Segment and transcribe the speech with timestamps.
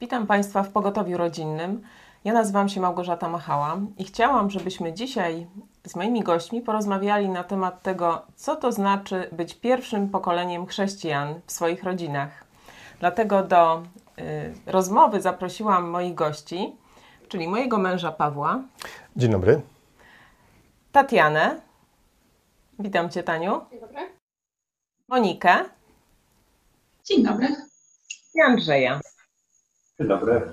[0.00, 1.82] Witam Państwa w Pogotowiu Rodzinnym.
[2.24, 5.46] Ja nazywam się Małgorzata Machała i chciałam, żebyśmy dzisiaj
[5.84, 11.52] z moimi gośćmi porozmawiali na temat tego, co to znaczy być pierwszym pokoleniem chrześcijan w
[11.52, 12.44] swoich rodzinach.
[13.00, 13.82] Dlatego do
[14.18, 16.76] y, rozmowy zaprosiłam moich gości,
[17.28, 18.62] czyli mojego męża Pawła.
[19.16, 19.60] Dzień dobry.
[20.92, 21.60] Tatianę.
[22.78, 23.60] Witam Cię, Taniu.
[23.70, 24.00] Dzień dobry.
[25.08, 25.64] Monikę.
[27.04, 27.48] Dzień dobry.
[28.34, 29.00] I Andrzeja.
[30.00, 30.52] Dzień dobry.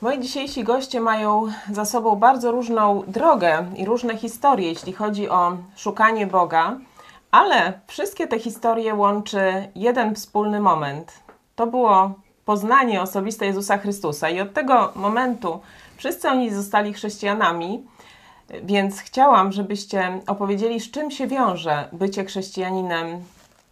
[0.00, 5.56] Moi dzisiejsi goście mają za sobą bardzo różną drogę i różne historie, jeśli chodzi o
[5.76, 6.78] szukanie Boga,
[7.30, 11.12] ale wszystkie te historie łączy jeden wspólny moment.
[11.54, 12.14] To było
[12.44, 15.60] poznanie osobiste Jezusa Chrystusa i od tego momentu
[15.96, 17.86] wszyscy oni zostali chrześcijanami,
[18.62, 23.06] więc chciałam, żebyście opowiedzieli, z czym się wiąże bycie chrześcijaninem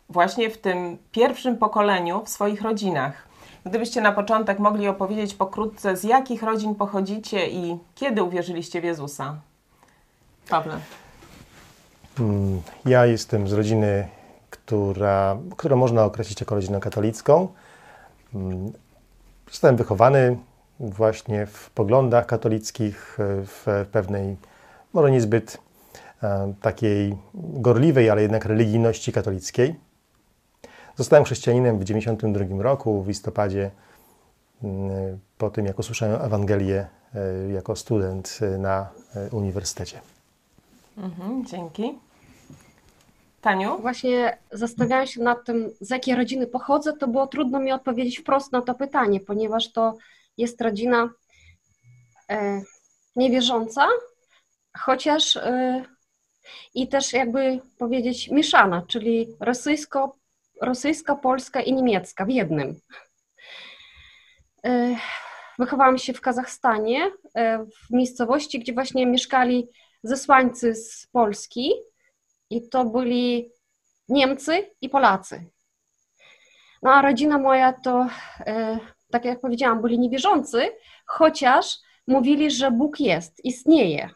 [0.08, 3.33] właśnie w tym pierwszym pokoleniu w swoich rodzinach.
[3.66, 9.36] Gdybyście na początek mogli opowiedzieć pokrótce, z jakich rodzin pochodzicie i kiedy uwierzyliście w Jezusa?
[10.48, 10.78] Pawle.
[12.20, 14.08] Mm, Ja jestem z rodziny,
[14.50, 17.48] która, którą można określić jako rodzinę katolicką.
[18.34, 18.72] Mm,
[19.50, 20.36] Zostałem wychowany
[20.80, 24.36] właśnie w poglądach katolickich, w pewnej,
[24.92, 25.58] może niezbyt
[26.22, 29.74] e, takiej gorliwej, ale jednak religijności katolickiej.
[30.96, 33.70] Zostałem chrześcijaninem w 1992 roku, w listopadzie,
[34.62, 40.00] mm, po tym jak usłyszałem Ewangelię e, jako student e, na e, uniwersytecie.
[40.98, 41.98] Mhm, dzięki.
[43.40, 43.78] Taniu?
[43.80, 48.52] Właśnie zastanawiałam się nad tym, z jakiej rodziny pochodzę, to było trudno mi odpowiedzieć wprost
[48.52, 49.96] na to pytanie, ponieważ to
[50.36, 51.10] jest rodzina
[52.30, 52.62] e,
[53.16, 53.86] niewierząca,
[54.78, 55.84] chociaż e,
[56.74, 60.16] i też jakby powiedzieć mieszana, czyli rosyjsko,
[60.62, 62.80] rosyjska, polska i niemiecka w jednym.
[64.66, 64.96] E,
[65.58, 69.68] wychowałam się w Kazachstanie, e, w miejscowości, gdzie właśnie mieszkali
[70.02, 71.72] zesłańcy z Polski
[72.50, 73.50] i to byli
[74.08, 75.44] Niemcy i Polacy.
[76.82, 78.06] No a rodzina moja to,
[78.46, 78.78] e,
[79.10, 80.70] tak jak powiedziałam, byli niewierzący,
[81.06, 84.10] chociaż mówili, że Bóg jest, istnieje.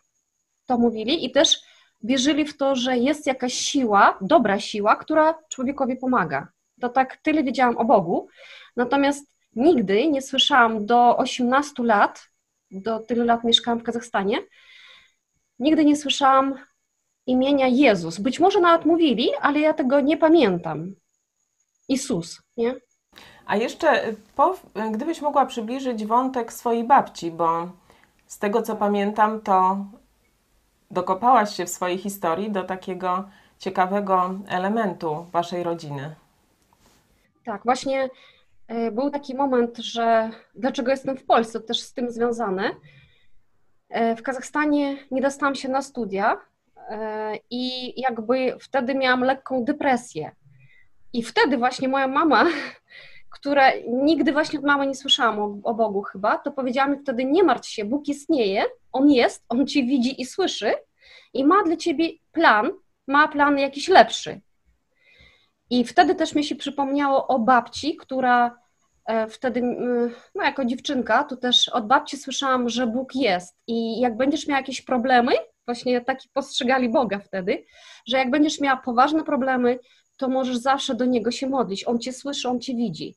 [0.66, 1.60] To mówili i też
[2.02, 6.48] wierzyli w to, że jest jakaś siła, dobra siła, która człowiekowi pomaga.
[6.80, 8.28] To tak tyle wiedziałam o Bogu.
[8.76, 12.28] Natomiast nigdy nie słyszałam do 18 lat,
[12.70, 14.38] do tylu lat mieszkałam w Kazachstanie,
[15.58, 16.54] nigdy nie słyszałam
[17.26, 18.18] imienia Jezus.
[18.18, 20.94] Być może nawet mówili, ale ja tego nie pamiętam.
[21.88, 22.74] Jezus, nie?
[23.46, 24.58] A jeszcze, po,
[24.90, 27.72] gdybyś mogła przybliżyć wątek swojej babci, bo
[28.26, 29.86] z tego co pamiętam, to
[30.90, 33.28] dokopałaś się w swojej historii do takiego
[33.58, 36.14] ciekawego elementu waszej rodziny.
[37.44, 38.08] Tak, właśnie
[38.68, 42.70] e, był taki moment, że dlaczego jestem w Polsce, też z tym związane.
[43.88, 46.36] E, W Kazachstanie nie dostałam się na studia
[46.90, 50.30] e, i jakby wtedy miałam lekką depresję.
[51.12, 52.44] I wtedy właśnie moja mama,
[53.30, 57.24] która nigdy właśnie od mamy nie słyszałam o, o Bogu chyba, to powiedziała mi wtedy
[57.24, 60.74] nie martw się, Bóg istnieje, On jest, On cię widzi i słyszy
[61.34, 62.70] i ma dla ciebie plan,
[63.06, 64.40] ma plan jakiś lepszy.
[65.70, 68.58] I wtedy też mi się przypomniało o babci, która
[69.06, 69.62] e, wtedy,
[70.34, 74.60] no jako dziewczynka, to też od babci słyszałam, że Bóg jest i jak będziesz miała
[74.60, 75.32] jakieś problemy,
[75.66, 77.64] właśnie taki postrzegali Boga wtedy,
[78.06, 79.78] że jak będziesz miała poważne problemy,
[80.18, 81.88] to możesz zawsze do Niego się modlić.
[81.88, 83.16] On Cię słyszy, On Cię widzi.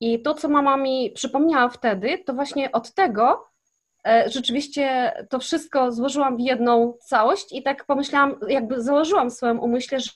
[0.00, 3.48] I to, co mama mi przypomniała wtedy, to właśnie od tego
[4.06, 9.60] e, rzeczywiście to wszystko złożyłam w jedną całość i tak pomyślałam, jakby założyłam w swoim
[9.60, 10.10] umyśle, że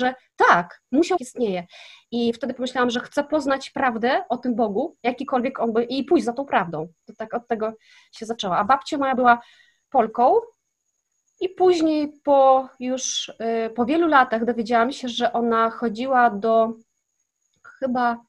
[0.00, 1.66] że tak, musiał istnieje.
[2.10, 6.24] I wtedy pomyślałam, że chcę poznać prawdę o tym Bogu, jakikolwiek on by, i pójść
[6.24, 6.88] za tą prawdą.
[7.06, 7.72] To tak od tego
[8.12, 8.58] się zaczęła.
[8.58, 9.40] A babcia moja była
[9.90, 10.40] Polką
[11.40, 16.74] i później po już y, po wielu latach dowiedziałam się, że ona chodziła do
[17.78, 18.24] chyba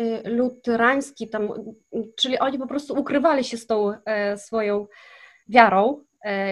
[0.00, 4.86] y, luterański tam, y, czyli oni po prostu ukrywali się z tą e, swoją
[5.48, 6.04] wiarą.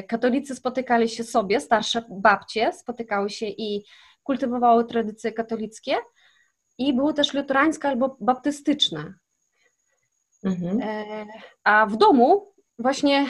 [0.08, 3.84] Katolicy spotykali się sobie, starsze babcie spotykały się i
[4.22, 5.96] kultywowały tradycje katolickie
[6.78, 9.14] i były też luterańskie albo baptystyczne.
[10.44, 10.80] Mhm.
[10.82, 11.26] E,
[11.64, 13.26] A w domu właśnie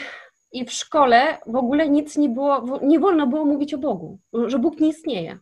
[0.53, 4.59] i w szkole w ogóle nic nie było, nie wolno było mówić o Bogu, że
[4.59, 5.39] Bóg nie istnieje.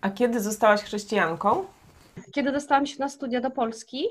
[0.00, 1.66] A kiedy zostałaś chrześcijanką?
[2.32, 4.06] Kiedy dostałam się na studia do Polski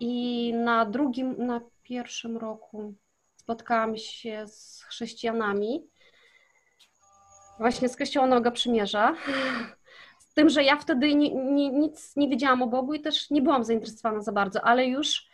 [0.00, 2.94] i na drugim, na pierwszym roku
[3.36, 5.86] spotkałam się z chrześcijanami,
[7.58, 9.14] właśnie z Kościoła Nowego Przymierza,
[10.18, 13.42] z tym, że ja wtedy ni, ni, nic nie wiedziałam o Bogu i też nie
[13.42, 15.29] byłam zainteresowana za bardzo, ale już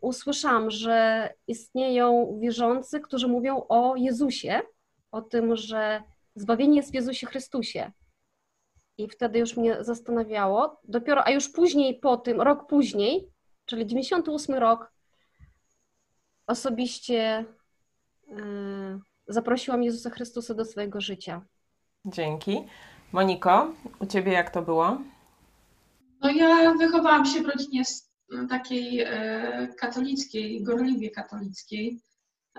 [0.00, 4.60] usłyszałam, że istnieją wierzący, którzy mówią o Jezusie,
[5.12, 6.02] o tym, że
[6.34, 7.92] zbawienie jest w Jezusie Chrystusie.
[8.98, 10.80] I wtedy już mnie zastanawiało.
[10.84, 13.28] Dopiero, a już później po tym, rok później,
[13.64, 14.92] czyli 98 rok,
[16.46, 17.44] osobiście
[18.30, 21.42] e, zaprosiłam Jezusa Chrystusa do swojego życia.
[22.04, 22.64] Dzięki.
[23.12, 24.98] Moniko, u Ciebie jak to było?
[26.20, 27.84] No ja wychowałam się w rodzinie
[28.48, 32.00] takiej e, katolickiej, gorliwie katolickiej.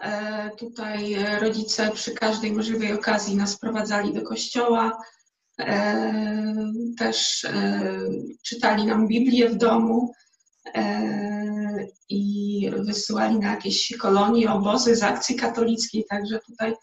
[0.01, 4.97] E, tutaj rodzice przy każdej możliwej okazji nas prowadzali do kościoła.
[5.59, 6.53] E,
[6.97, 7.47] też
[8.45, 10.13] czytali nam Biblię w domu
[12.09, 16.73] i wysyłali na jakieś kolonie, obozy z akcji katolickiej, także tutaj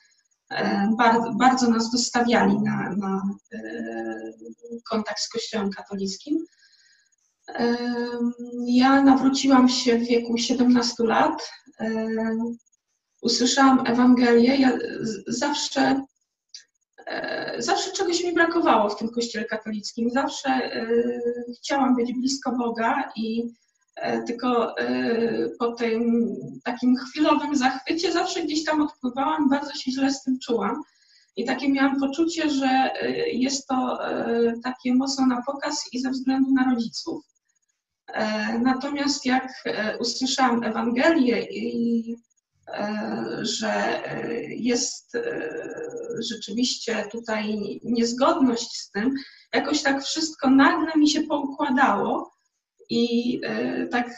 [0.99, 3.23] bardzo, bardzo nas dostawiali na, na
[4.91, 6.47] kontakt z Kościołem katolickim.
[8.67, 11.51] Ja nawróciłam się w wieku 17 lat.
[13.23, 14.57] Usłyszałam Ewangelię.
[14.57, 14.79] Ja
[15.27, 16.05] zawsze,
[17.07, 20.11] e, zawsze czegoś mi brakowało w tym kościele katolickim.
[20.11, 20.87] Zawsze e,
[21.59, 23.43] chciałam być blisko Boga i
[23.97, 24.75] e, tylko
[25.59, 26.27] po tym
[26.65, 30.83] takim chwilowym zachwycie zawsze gdzieś tam odpływałam, bardzo się źle z tym czułam.
[31.37, 32.91] I takie miałam poczucie, że
[33.33, 33.99] jest to
[34.65, 37.34] takie mocno na pokaz i ze względu na rodziców.
[38.13, 42.17] E, natomiast jak e, usłyszałam Ewangelię i
[42.69, 44.03] e, że
[44.49, 45.13] jest
[46.19, 49.15] rzeczywiście tutaj niezgodność z tym,
[49.55, 52.35] jakoś tak wszystko nagle mi się poukładało
[52.91, 53.41] i
[53.91, 54.11] tak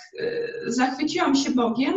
[0.67, 1.94] zachwyciłam się Bogiem.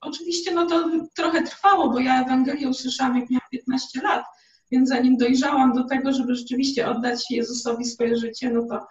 [0.00, 4.24] Oczywiście no to trochę trwało, bo ja Ewangelię usłyszałam jak miałam 15 lat,
[4.70, 8.86] więc zanim dojrzałam do tego, żeby rzeczywiście oddać Jezusowi swoje życie, no to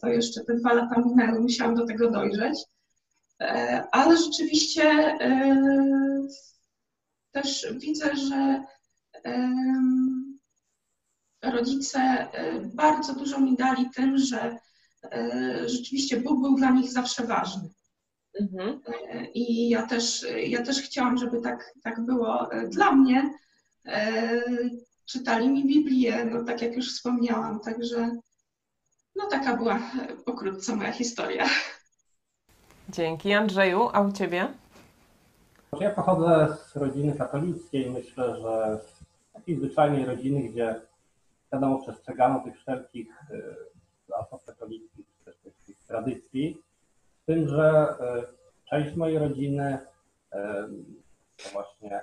[0.00, 2.58] to jeszcze te dwa lata minęły, musiałam do tego dojrzeć.
[3.40, 5.56] E, ale rzeczywiście e,
[7.32, 8.64] też widzę, że
[11.42, 12.28] rodzice
[12.74, 14.58] bardzo dużo mi dali tym, że
[15.66, 17.68] rzeczywiście Bóg był dla nich zawsze ważny.
[18.40, 18.80] Mhm.
[19.34, 23.30] I ja też, ja też chciałam, żeby tak, tak było dla mnie.
[25.04, 28.10] Czytali mi Biblię, no tak jak już wspomniałam, także
[29.16, 29.78] no taka była
[30.24, 31.44] pokrótce moja historia.
[32.88, 33.32] Dzięki.
[33.32, 34.48] Andrzeju, a u Ciebie?
[35.80, 37.90] Ja pochodzę z rodziny katolickiej.
[37.90, 40.80] Myślę, że z takiej zwyczajnej rodziny, gdzie
[41.52, 43.54] wiadomo przestrzegano tych wszelkich y,
[44.08, 46.62] zasad katolickich, też tych, tych tradycji.
[47.22, 49.78] Z tym, że y, część mojej rodziny
[51.36, 52.02] to właśnie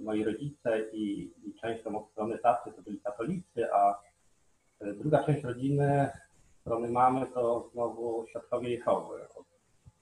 [0.00, 4.02] moi rodzice i, i część tam od strony taty to byli katolicy, a
[4.80, 6.10] druga część rodziny
[6.66, 9.26] strony mamy, to znowu świadkowie Jehowy.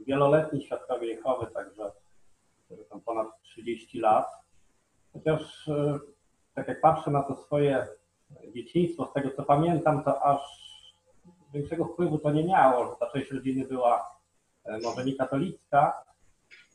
[0.01, 1.93] Wieloletni świadkowie Jehowy, także
[2.91, 4.27] tam ponad 30 lat.
[5.13, 5.99] Chociaż e,
[6.55, 7.87] tak jak patrzę na to swoje
[8.55, 10.41] dzieciństwo, z tego co pamiętam, to aż
[11.53, 14.19] większego wpływu to nie miało, że ta część rodziny była
[14.65, 16.05] e, może nie katolicka.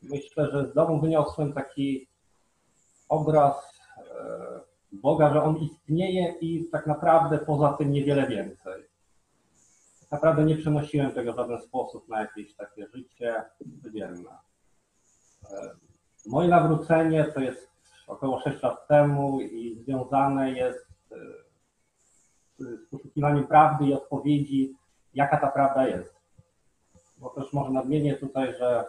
[0.03, 2.07] Myślę, że z domu wyniosłem taki
[3.09, 4.59] obraz e,
[4.91, 8.88] Boga, że On istnieje i tak naprawdę poza tym niewiele więcej
[10.11, 13.43] naprawdę nie przenosiłem tego w żaden sposób na jakieś takie życie
[13.83, 14.29] codzienne.
[15.51, 15.71] E,
[16.25, 17.69] moje nawrócenie to jest
[18.07, 21.15] około 6 lat temu i związane jest e,
[22.57, 24.75] z poszukiwaniem prawdy i odpowiedzi,
[25.13, 26.15] jaka ta prawda jest.
[27.17, 28.85] Bo też może nadmienię tutaj, że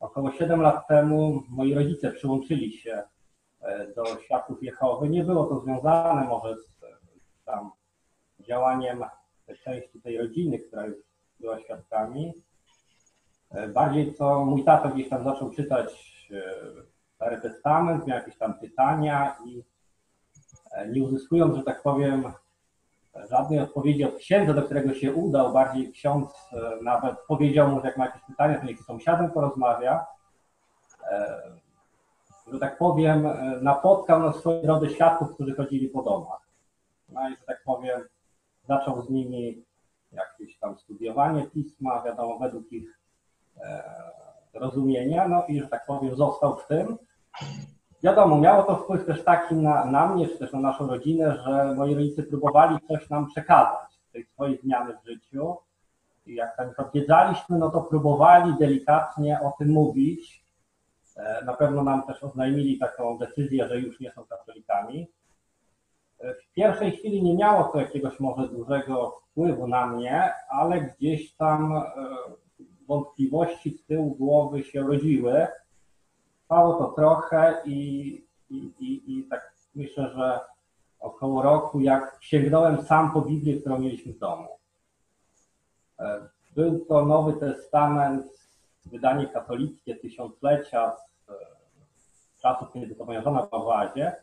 [0.00, 3.02] około 7 lat temu moi rodzice przyłączyli się
[3.60, 5.08] e, do światów Jehowy.
[5.08, 6.72] Nie było to związane może z
[7.44, 7.70] tam
[8.40, 9.04] działaniem
[9.58, 10.96] części tej rodziny, która już
[11.40, 12.32] była świadkami.
[13.50, 15.92] E, bardziej co mój tato gdzieś tam zaczął czytać
[16.30, 16.42] e,
[17.14, 19.64] Stary Testament, miał jakieś tam pytania i
[20.72, 22.32] e, nie uzyskując, że tak powiem,
[23.30, 26.28] żadnej odpowiedzi od księdza, do którego się udał, bardziej ksiądz
[26.82, 30.06] nawet powiedział mu, że jak ma jakieś pytania, to niech z sąsiadem porozmawia.
[32.52, 33.28] Że tak powiem,
[33.62, 36.40] napotkał na swojej drodze świadków, którzy chodzili po domach.
[37.08, 38.00] No i że tak powiem,
[38.68, 39.64] zaczął z nimi
[40.12, 43.00] jakieś tam studiowanie pisma, wiadomo, według ich
[43.60, 43.82] e,
[44.54, 46.98] rozumienia, no i, że tak powiem, został w tym.
[48.02, 51.74] Wiadomo, miało to wpływ też taki na, na mnie, czy też na naszą rodzinę, że
[51.74, 55.56] moi rodzice próbowali coś nam przekazać, tej swojej zmiany w życiu.
[56.26, 60.44] I jak tam odwiedzaliśmy, no to próbowali delikatnie o tym mówić.
[61.16, 65.08] E, na pewno nam też oznajmili taką decyzję, że już nie są katolikami.
[66.22, 71.72] W pierwszej chwili nie miało to jakiegoś może dużego wpływu na mnie, ale gdzieś tam
[71.72, 71.82] e,
[72.88, 75.46] wątpliwości z tyłu głowy się rodziły.
[76.40, 78.08] Trwało to trochę i,
[78.50, 80.40] i, i, i tak myślę, że
[81.00, 84.48] około roku, jak sięgnąłem sam po Biblię, którą mieliśmy w domu.
[86.00, 88.26] E, był to Nowy Testament,
[88.86, 94.16] wydanie katolickie tysiąclecia z czasów, kiedy to moja żona była w Azie.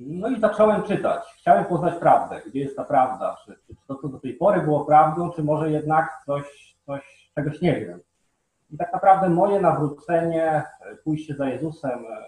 [0.00, 1.22] No i zacząłem czytać.
[1.38, 2.42] Chciałem poznać prawdę.
[2.46, 3.36] Gdzie jest ta prawda?
[3.44, 7.60] Czy, czy to, co do tej pory było prawdą, czy może jednak coś, coś czegoś
[7.60, 8.00] nie wiem.
[8.70, 10.62] I tak naprawdę moje nawrócenie,
[11.04, 12.24] pójście za Jezusem e,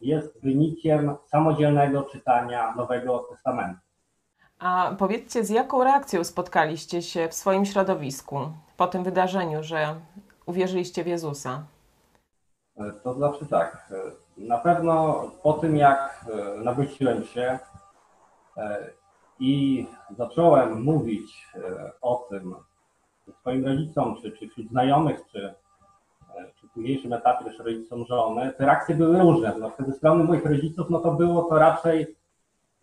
[0.00, 3.80] jest wynikiem samodzielnego czytania Nowego Testamentu.
[4.58, 8.38] A powiedzcie, z jaką reakcją spotkaliście się w swoim środowisku
[8.76, 9.94] po tym wydarzeniu, że
[10.46, 11.62] uwierzyliście w Jezusa?
[12.76, 13.94] E, to znaczy tak, e,
[14.40, 16.26] na pewno po tym jak
[16.64, 17.58] nawróciłem się
[19.40, 21.46] i zacząłem mówić
[22.00, 22.54] o tym
[23.40, 25.54] swoim rodzicom, czy, czy wśród znajomych, czy,
[26.36, 29.54] e, czy w późniejszym etapie też rodzicom żony, te reakcje były różne.
[29.58, 32.16] No, ze strony moich rodziców, no to było to raczej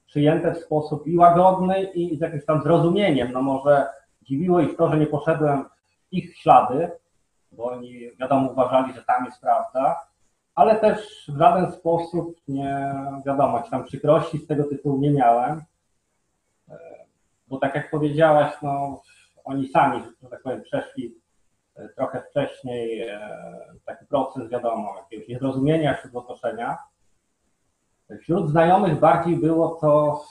[0.06, 3.32] przyjęte w sposób i łagodny, i z jakimś tam zrozumieniem.
[3.32, 3.88] No może
[4.22, 5.64] dziwiło ich to, że nie poszedłem
[6.10, 6.92] w ich ślady,
[7.52, 10.00] bo oni wiadomo uważali, że tam jest prawda,
[10.58, 12.96] ale też w żaden sposób nie,
[13.26, 15.62] wiadomo, jakieś tam przykrości z tego tytułu nie miałem.
[16.70, 16.78] E,
[17.48, 19.02] bo tak jak powiedziałaś, no
[19.44, 21.16] oni sami, że tak powiem, przeszli
[21.76, 23.20] e, trochę wcześniej e,
[23.86, 26.78] taki proces, wiadomo, jakiegoś niezrozumienia wśród otoczenia.
[28.22, 30.22] Wśród znajomych bardziej było to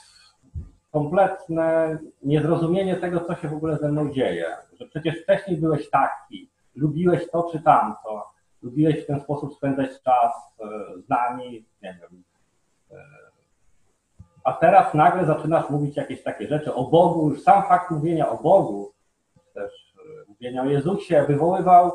[0.91, 4.45] kompletne niezrozumienie tego, co się w ogóle ze mną dzieje.
[4.79, 10.33] Że przecież wcześniej byłeś taki, lubiłeś to czy tamto, lubiłeś w ten sposób spędzać czas
[10.59, 10.65] e,
[11.01, 12.23] z nami, nie wiem.
[14.43, 18.37] A teraz nagle zaczynasz mówić jakieś takie rzeczy o Bogu, już sam fakt mówienia o
[18.37, 18.91] Bogu
[19.53, 21.91] też e, mówienia o Jezusie wywoływał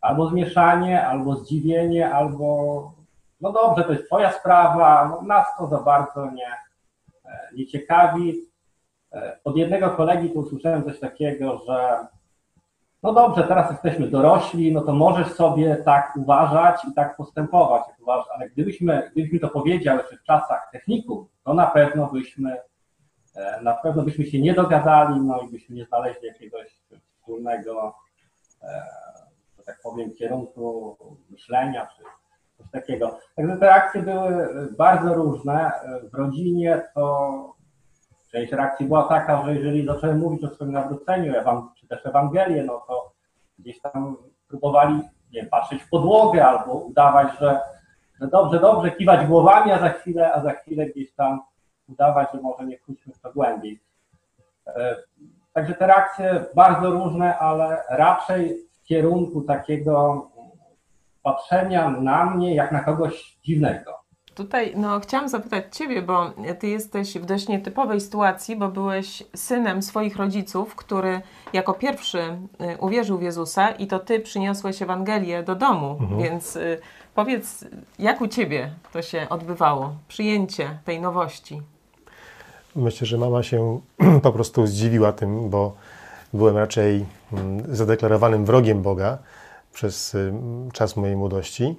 [0.00, 2.92] albo zmieszanie, albo zdziwienie, albo
[3.40, 6.52] no dobrze, to jest twoja sprawa, no, nas to za bardzo nie,
[7.24, 8.40] e, nie ciekawi.
[9.12, 12.06] E, od jednego kolegi tu usłyszałem coś takiego, że
[13.04, 18.00] no dobrze, teraz jesteśmy dorośli, no to możesz sobie tak uważać i tak postępować, jak
[18.00, 22.56] uważasz, ale gdybyśmy, gdybyś to powiedział jeszcze w czasach technikum, to na pewno byśmy
[23.62, 26.82] na pewno byśmy się nie dogadali, no i byśmy nie znaleźli jakiegoś
[27.12, 27.94] wspólnego,
[28.62, 28.82] e,
[29.58, 30.96] że tak powiem, kierunku
[31.30, 32.02] myślenia czy
[32.58, 33.18] coś takiego.
[33.36, 35.72] Także te reakcje były bardzo różne.
[36.12, 37.53] W rodzinie to
[38.34, 41.34] część reakcji była taka, że jeżeli zacząłem mówić o swoim nawróceniu,
[41.80, 43.12] czy też Ewangelię, no to
[43.58, 44.16] gdzieś tam
[44.48, 44.94] próbowali
[45.32, 47.60] nie wiem, patrzeć w podłogę albo udawać, że,
[48.20, 51.40] że dobrze, dobrze, kiwać głowami, a za chwilę, a za chwilę gdzieś tam
[51.88, 53.80] udawać, że może nie wchodźmy w to głębiej.
[54.66, 54.96] E,
[55.54, 60.26] Także te reakcje bardzo różne, ale raczej w kierunku takiego
[61.22, 64.03] patrzenia na mnie jak na kogoś dziwnego.
[64.34, 69.82] Tutaj no, chciałam zapytać Ciebie, bo Ty jesteś w dość nietypowej sytuacji, bo byłeś synem
[69.82, 71.20] swoich rodziców, który
[71.52, 72.36] jako pierwszy y,
[72.80, 75.96] uwierzył w Jezusa i to Ty przyniosłeś Ewangelię do domu.
[76.00, 76.22] Mhm.
[76.22, 76.80] Więc y,
[77.14, 77.64] powiedz,
[77.98, 81.62] jak u Ciebie to się odbywało, przyjęcie tej nowości?
[82.76, 83.80] Myślę, że mama się
[84.22, 85.72] po prostu zdziwiła tym, bo
[86.32, 89.18] byłem raczej mm, zadeklarowanym wrogiem Boga
[89.72, 90.32] przez y,
[90.72, 91.76] czas mojej młodości,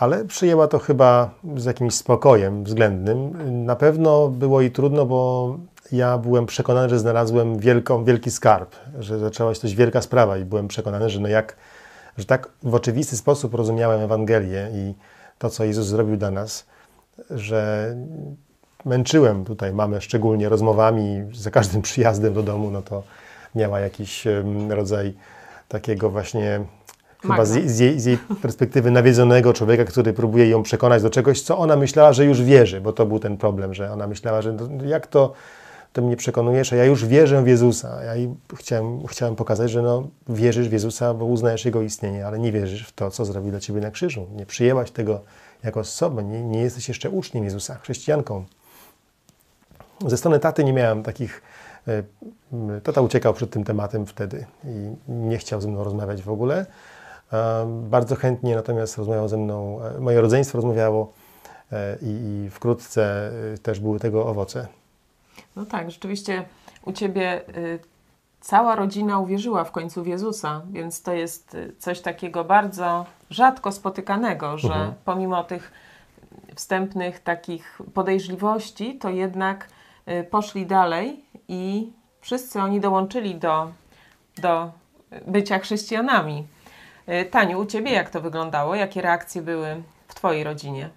[0.00, 3.32] ale przyjęła to chyba z jakimś spokojem względnym.
[3.66, 5.56] Na pewno było jej trudno, bo
[5.92, 10.44] ja byłem przekonany, że znalazłem wielką, wielki skarb, że zaczęła się coś wielka sprawa i
[10.44, 11.56] byłem przekonany, że no jak,
[12.18, 14.94] że tak w oczywisty sposób rozumiałem Ewangelię i
[15.38, 16.66] to, co Jezus zrobił dla nas,
[17.30, 17.94] że
[18.84, 23.02] męczyłem tutaj mamę szczególnie rozmowami, za każdym przyjazdem do domu, no to
[23.54, 24.24] miała jakiś
[24.68, 25.14] rodzaj
[25.68, 26.60] takiego właśnie
[27.22, 31.42] chyba z, z, jej, z, jej, perspektywy nawiedzonego człowieka, który próbuje ją przekonać do czegoś,
[31.42, 34.52] co ona myślała, że już wierzy, bo to był ten problem, że ona myślała, że
[34.52, 35.32] no, jak to,
[35.92, 38.04] to mnie przekonujesz, a ja już wierzę w Jezusa.
[38.04, 42.38] Ja jej chciałem, chciałem pokazać, że no, wierzysz w Jezusa, bo uznajesz Jego istnienie, ale
[42.38, 44.26] nie wierzysz w to, co zrobił dla Ciebie na krzyżu.
[44.36, 45.20] Nie przyjęłaś tego
[45.64, 48.44] jako osobę, nie, nie jesteś jeszcze uczniem Jezusa, chrześcijanką.
[50.06, 51.42] Ze strony taty nie miałem takich.
[51.88, 52.02] E,
[52.82, 56.66] tata uciekał przed tym tematem wtedy i nie chciał ze mną rozmawiać w ogóle.
[57.32, 61.12] E, bardzo chętnie natomiast rozmawiał ze mną, e, moje rodzeństwo rozmawiało
[62.02, 63.32] i, wkrótce
[63.62, 64.66] też były tego owoce.
[65.56, 66.44] No tak, rzeczywiście
[66.84, 67.40] u Ciebie
[68.40, 74.58] cała rodzina uwierzyła w końcu w Jezusa, więc to jest coś takiego bardzo rzadko spotykanego,
[74.58, 74.94] że mhm.
[75.04, 75.72] pomimo tych
[76.54, 79.68] wstępnych takich podejrzliwości, to jednak
[80.30, 83.70] poszli dalej i wszyscy oni dołączyli do,
[84.42, 84.70] do
[85.26, 86.46] bycia chrześcijanami.
[87.10, 88.74] Y, Taniu, u Ciebie jak to wyglądało?
[88.74, 90.90] Jakie reakcje były w Twojej rodzinie?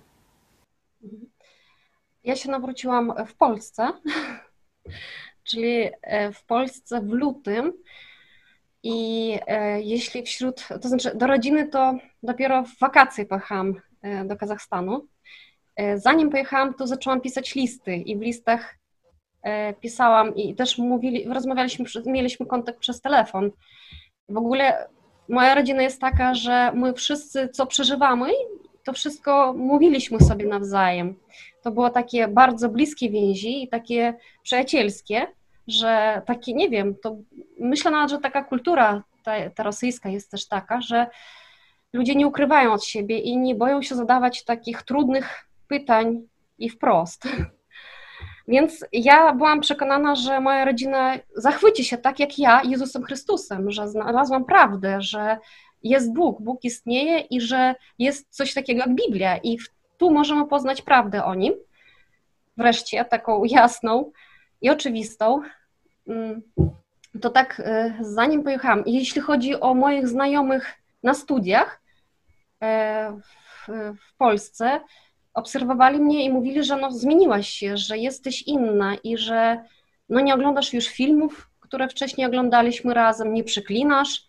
[2.23, 3.91] Ja się nawróciłam w Polsce,
[5.49, 7.73] czyli e, w Polsce w lutym.
[8.83, 11.93] I e, jeśli wśród, to znaczy do rodziny to
[12.23, 15.07] dopiero w wakacje pojechałam e, do Kazachstanu.
[15.95, 18.77] Zanim pojechałam, to zaczęłam pisać listy i w listach
[19.79, 23.51] pisałam i też mówili, rozmawialiśmy, mieliśmy kontakt przez telefon.
[24.29, 24.87] W ogóle
[25.29, 28.29] moja rodzina jest taka, że my wszyscy, co przeżywamy,
[28.83, 31.15] to wszystko mówiliśmy sobie nawzajem.
[31.61, 34.13] To było takie bardzo bliskie więzi i takie
[34.43, 35.27] przyjacielskie,
[35.67, 37.17] że takie, nie wiem, to
[37.59, 41.07] myślę nawet, że taka kultura ta, ta rosyjska jest też taka, że
[41.93, 46.21] ludzie nie ukrywają od siebie i nie boją się zadawać takich trudnych pytań
[46.57, 47.27] i wprost.
[48.47, 53.87] Więc ja byłam przekonana, że moja rodzina zachwyci się tak jak ja Jezusem Chrystusem, że
[53.87, 55.37] znalazłam prawdę, że
[55.83, 59.57] jest Bóg, Bóg istnieje i że jest coś takiego jak Biblia i
[59.97, 61.53] tu możemy poznać prawdę o Nim.
[62.57, 64.11] Wreszcie taką jasną
[64.61, 65.41] i oczywistą.
[66.07, 66.41] Mm,
[67.21, 70.73] to tak, y, zanim pojechałam, jeśli chodzi o moich znajomych
[71.03, 71.81] na studiach
[72.61, 74.79] w, w Polsce,
[75.33, 79.63] obserwowali mnie i mówili, że no, zmieniłaś się, że jesteś inna i że
[80.09, 84.23] no, nie oglądasz już filmów, które wcześniej oglądaliśmy razem, nie przyklinasz.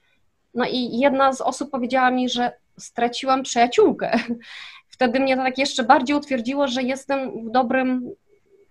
[0.54, 4.18] No i jedna z osób powiedziała mi, że straciłam przyjaciółkę.
[4.94, 8.10] Wtedy mnie to tak jeszcze bardziej utwierdziło, że jestem w dobrym,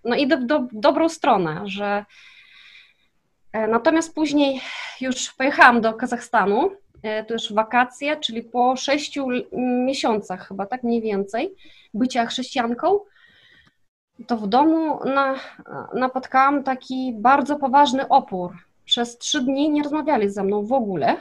[0.04, 2.04] no idę w do, dobrą stronę, że
[3.52, 4.60] e, natomiast później
[5.00, 6.70] już pojechałam do Kazachstanu,
[7.04, 9.26] e, już wakacje, czyli po sześciu
[9.86, 11.54] miesiącach chyba, tak mniej więcej,
[11.94, 13.00] bycia chrześcijanką,
[14.26, 15.34] to w domu na,
[15.94, 18.52] napotkałam taki bardzo poważny opór.
[18.84, 21.16] Przez trzy dni nie rozmawiali ze mną w ogóle.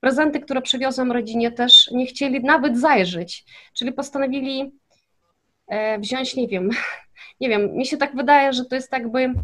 [0.00, 4.72] Prezenty, które przywiozłam rodzinie, też nie chcieli nawet zajrzeć, czyli postanowili
[5.68, 6.70] e, wziąć, nie wiem,
[7.40, 9.34] nie wiem, mi się tak wydaje, że to jest jakby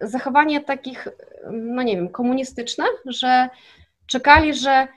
[0.00, 1.08] zachowanie takich,
[1.52, 3.48] no nie wiem, komunistyczne, że
[4.06, 4.88] czekali, że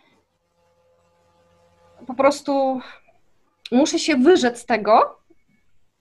[2.07, 2.81] po prostu
[3.71, 5.19] muszę się wyrzec tego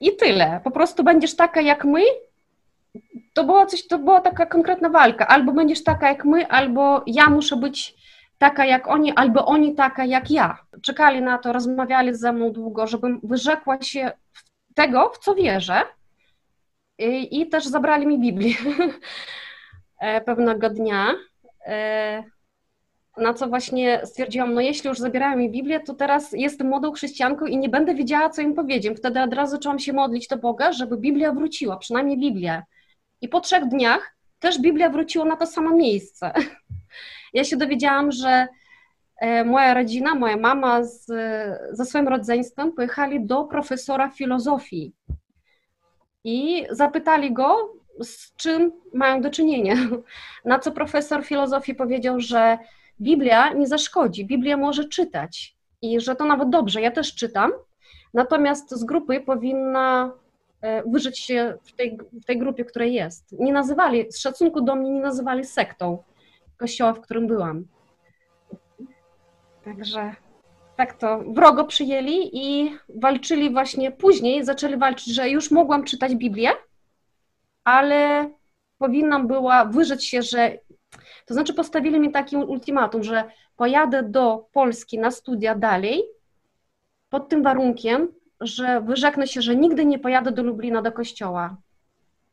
[0.01, 0.61] i tyle.
[0.65, 2.03] Po prostu będziesz taka jak my.
[3.35, 5.27] To była coś, to była taka konkretna walka.
[5.27, 7.95] Albo będziesz taka jak my, albo ja muszę być
[8.39, 10.59] taka jak oni, albo oni taka jak ja.
[10.83, 14.13] Czekali na to, rozmawiali ze mną długo, żebym wyrzekła się
[14.75, 15.83] tego, w co wierzę.
[16.99, 18.55] I, i też zabrali mi Biblię
[19.99, 21.15] e, pewnego dnia.
[23.17, 27.47] Na co właśnie stwierdziłam, no jeśli już zabierają mi Biblię, to teraz jestem młodą chrześcijanką
[27.47, 28.99] i nie będę wiedziała, co im powiedzieć.
[28.99, 32.63] Wtedy od razu zaczęłam się modlić do Boga, żeby Biblia wróciła, przynajmniej Biblia.
[33.21, 36.33] I po trzech dniach też Biblia wróciła na to samo miejsce.
[37.33, 38.49] Ja się dowiedziałam, że
[39.17, 41.07] e, moja rodzina, moja mama z,
[41.73, 44.93] ze swoim rodzeństwem pojechali do profesora filozofii
[46.25, 49.75] i zapytali go, z czym mają do czynienia.
[50.45, 52.59] Na co profesor filozofii powiedział, że
[53.01, 57.53] Biblia nie zaszkodzi, Biblia może czytać i że to nawet dobrze, ja też czytam,
[58.15, 60.13] natomiast z grupy powinna
[60.61, 63.33] e, wyżyć się w tej, w tej grupie, której jest.
[63.33, 66.03] Nie nazywali, z szacunku do mnie nie nazywali sektą
[66.57, 67.65] kościoła, w którym byłam.
[69.65, 70.15] Także
[70.77, 76.51] tak to wrogo przyjęli i walczyli właśnie później, zaczęli walczyć, że już mogłam czytać Biblię,
[77.65, 78.31] ale
[78.79, 80.59] powinnam była wyrzec się, że
[81.25, 83.25] to znaczy postawili mi taki ultimatum, że
[83.57, 86.03] pojadę do Polski na studia dalej
[87.09, 88.09] pod tym warunkiem,
[88.41, 91.57] że wyrzeknę się, że nigdy nie pojadę do Lublina do kościoła.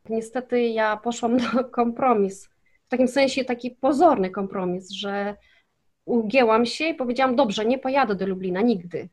[0.08, 2.48] Niestety ja poszłam na kompromis.
[2.86, 5.36] W takim sensie taki pozorny kompromis, że
[6.04, 9.08] ugięłam się i powiedziałam, dobrze, nie pojadę do Lublina nigdy.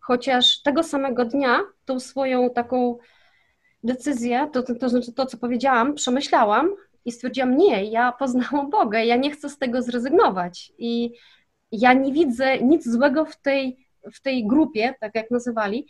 [0.00, 2.98] Chociaż tego samego dnia tą swoją taką
[3.84, 6.70] decyzję, to, to, to znaczy to, co powiedziałam, przemyślałam
[7.04, 10.72] i stwierdziłam, nie, ja poznałam Boga, ja nie chcę z tego zrezygnować.
[10.78, 11.12] I
[11.72, 15.86] ja nie widzę nic złego w tej, w tej grupie, tak jak nazywali,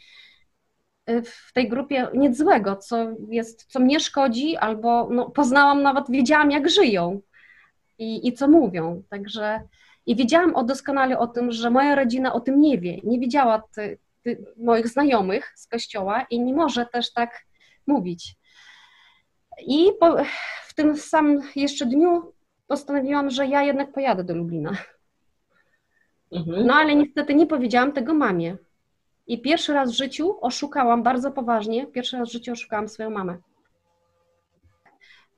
[1.24, 6.50] w tej grupie nic złego, co jest, co mnie szkodzi, albo no, poznałam nawet, wiedziałam
[6.50, 7.20] jak żyją
[7.98, 9.60] i, i co mówią, także
[10.06, 13.62] i wiedziałam o doskonale o tym, że moja rodzina o tym nie wie, nie widziała
[13.74, 17.44] ty, ty, moich znajomych z kościoła i nie może też tak
[17.86, 18.36] mówić.
[19.66, 20.16] I po,
[20.72, 22.32] w tym samym jeszcze dniu
[22.66, 24.70] postanowiłam, że ja jednak pojadę do Lublina.
[26.32, 26.66] Mhm.
[26.66, 28.56] No ale niestety nie powiedziałam tego mamie.
[29.26, 33.36] I pierwszy raz w życiu oszukałam bardzo poważnie, pierwszy raz w życiu oszukałam swoją mamę.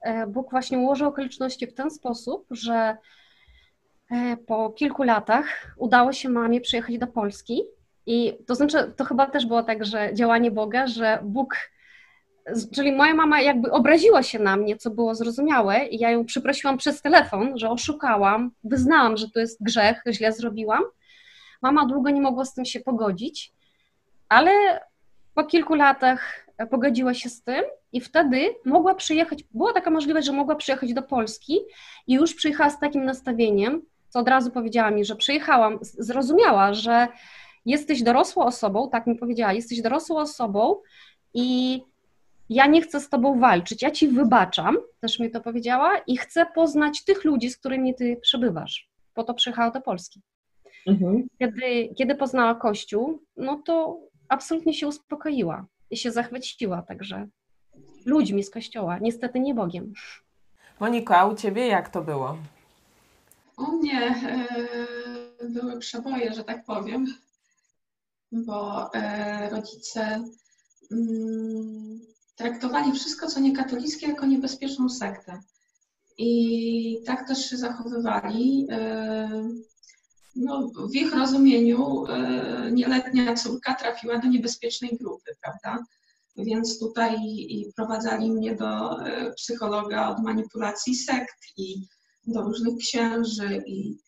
[0.01, 2.97] E, Bóg właśnie ułożył okoliczności w ten sposób, że
[4.11, 7.63] e, po kilku latach udało się mamie przyjechać do Polski.
[8.07, 11.57] I to znaczy, to chyba też było tak, że działanie Boga, że Bóg,
[12.75, 16.79] czyli moja mama jakby obraziła się na mnie, co było zrozumiałe, i ja ją przeprosiłam
[16.79, 20.83] przez telefon, że oszukałam, wyznałam, że to jest grzech, źle zrobiłam.
[21.63, 23.53] Mama długo nie mogła z tym się pogodzić,
[24.29, 24.51] ale
[25.35, 30.33] po kilku latach pogodziła się z tym i wtedy mogła przyjechać, była taka możliwość, że
[30.33, 31.61] mogła przyjechać do Polski
[32.07, 37.09] i już przyjechała z takim nastawieniem, co od razu powiedziała mi, że przyjechałam, zrozumiała, że
[37.67, 40.77] jesteś dorosłą osobą, tak mi powiedziała, jesteś dorosłą osobą
[41.35, 41.81] i
[42.49, 46.47] ja nie chcę z tobą walczyć, ja ci wybaczam, też mi to powiedziała i chcę
[46.55, 48.89] poznać tych ludzi, z którymi ty przebywasz.
[49.15, 50.21] Po to przyjechała do Polski.
[50.87, 51.29] Mhm.
[51.39, 57.29] Kiedy, kiedy poznała Kościół, no to absolutnie się uspokoiła i się zachwyciła także
[58.07, 59.93] ludźmi z Kościoła, niestety nie Bogiem.
[60.81, 62.37] Monika, a u Ciebie jak to było?
[63.59, 64.15] U mnie
[65.41, 67.07] y, były przeboje, że tak powiem,
[68.33, 70.25] bo y, rodzice
[70.93, 70.97] y,
[72.37, 75.41] traktowali wszystko, co niekatolickie, jako niebezpieczną sektę.
[76.19, 78.69] I tak też się zachowywali.
[80.37, 82.05] No, w ich rozumieniu
[82.73, 85.85] nieletnia córka trafiła do niebezpiecznej grupy, prawda?
[86.37, 87.17] Więc tutaj
[87.77, 91.87] prowadzali mnie do e, psychologa od manipulacji sekt i
[92.27, 93.99] do różnych księży i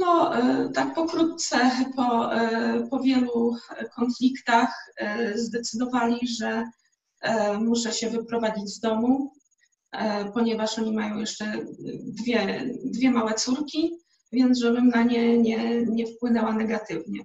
[0.00, 3.56] no, e, tak pokrótce po, e, po wielu
[3.94, 4.92] konfliktach
[5.34, 6.64] zdecydowali, że
[7.60, 9.32] muszę się wyprowadzić z domu,
[10.34, 11.66] ponieważ oni mają jeszcze
[12.06, 13.92] dwie, dwie małe córki,
[14.32, 17.24] więc żebym na nie nie, nie wpłynęła negatywnie.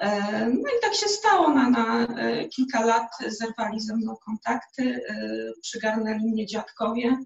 [0.00, 1.48] E, no i tak się stało.
[1.48, 5.16] Na, na e, kilka lat zerwali ze mną kontakty, e,
[5.62, 7.16] przygarnęli mnie dziadkowie,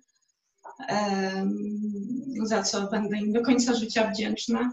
[2.42, 4.72] za co będę im do końca życia wdzięczna.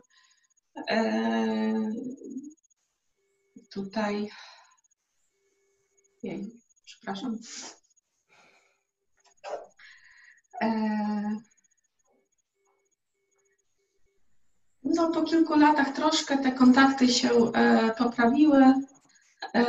[3.69, 4.29] Tutaj.
[6.23, 7.37] Jej, przepraszam.
[14.83, 18.73] No, po kilku latach troszkę te kontakty się e, poprawiły.
[19.55, 19.65] E,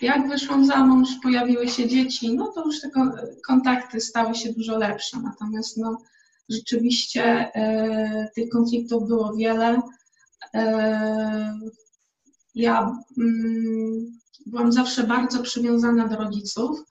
[0.00, 2.90] jak wyszłam za mąż, pojawiły się dzieci, no to już te
[3.46, 5.20] kontakty stały się dużo lepsze.
[5.20, 6.02] Natomiast no,
[6.48, 9.80] rzeczywiście e, tych konfliktów było wiele.
[10.54, 11.60] E,
[12.54, 16.84] ja mm, byłam zawsze bardzo przywiązana do rodziców,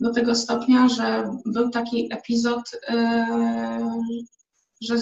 [0.00, 4.02] do tego stopnia, że był taki epizod, e,
[4.80, 4.94] że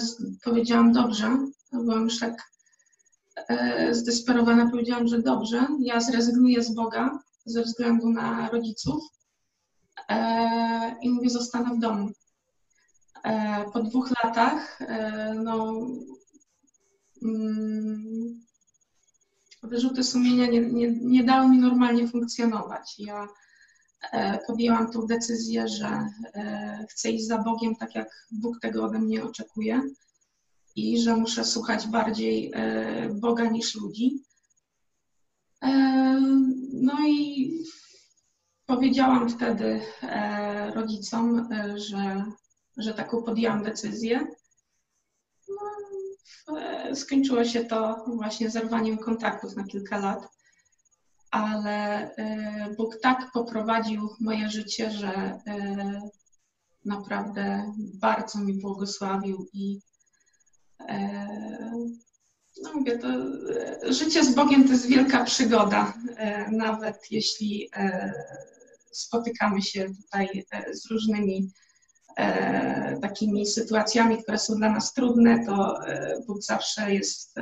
[0.43, 1.37] powiedziałam dobrze,
[1.73, 2.51] byłam już tak
[3.35, 9.03] e, zdesperowana, powiedziałam, że dobrze, ja zrezygnuję z Boga ze względu na rodziców
[10.09, 12.09] e, i mówię, zostanę w domu.
[13.73, 14.79] Po dwóch latach,
[15.35, 15.73] no,
[17.23, 18.46] mm,
[19.63, 22.95] wyrzuty sumienia nie, nie, nie dały mi normalnie funkcjonować.
[22.99, 23.27] Ja
[24.11, 28.99] E, podjęłam tą decyzję, że e, chcę iść za Bogiem tak, jak Bóg tego ode
[28.99, 29.81] mnie oczekuje
[30.75, 34.23] i że muszę słuchać bardziej e, Boga niż ludzi.
[36.73, 37.51] No i
[38.65, 39.81] powiedziałam wtedy
[40.73, 42.25] rodzicom, że,
[42.77, 44.27] że taką podjęłam decyzję.
[46.47, 46.55] No,
[46.95, 50.27] skończyło się to właśnie zerwaniem kontaktów na kilka lat
[51.31, 56.09] ale y, Bóg tak poprowadził moje życie, że y,
[56.85, 59.79] naprawdę bardzo mi błogosławił i
[62.63, 63.07] no mówię, to
[63.93, 65.93] życie z Bogiem to jest wielka przygoda,
[66.51, 67.69] nawet jeśli
[68.91, 71.51] spotykamy się tutaj z różnymi
[73.01, 75.79] takimi sytuacjami, które są dla nas trudne, to
[76.27, 77.35] Bóg zawsze jest,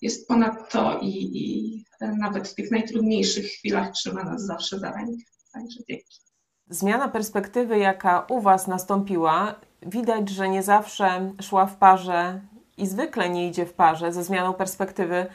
[0.00, 5.22] jest ponad to i, i nawet w tych najtrudniejszych chwilach trzyma nas zawsze za rękę.
[5.52, 6.20] Także dzięki.
[6.68, 12.40] Zmiana perspektywy, jaka u Was nastąpiła, widać, że nie zawsze szła w parze
[12.76, 15.26] i zwykle nie idzie w parze ze zmianą perspektywy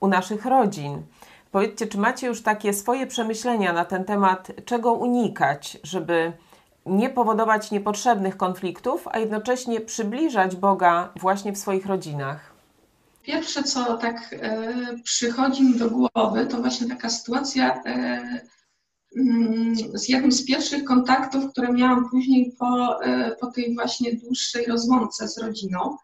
[0.00, 1.02] u naszych rodzin.
[1.50, 6.32] Powiedzcie, czy macie już takie swoje przemyślenia na ten temat, czego unikać, żeby
[6.86, 12.50] nie powodować niepotrzebnych konfliktów, a jednocześnie przybliżać Boga właśnie w swoich rodzinach?
[13.22, 18.40] Pierwsze, co tak e, przychodzi mi do głowy, to właśnie taka sytuacja e,
[19.16, 24.66] mm, z jednym z pierwszych kontaktów, które miałam później po, e, po tej właśnie dłuższej
[24.66, 25.96] rozłące z rodziną.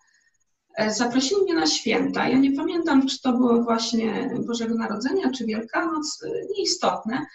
[0.88, 2.28] zaprosili mnie na święta.
[2.28, 6.24] Ja nie pamiętam, czy to było właśnie Bożego Narodzenia, czy Wielkanoc,
[6.56, 7.26] nieistotne.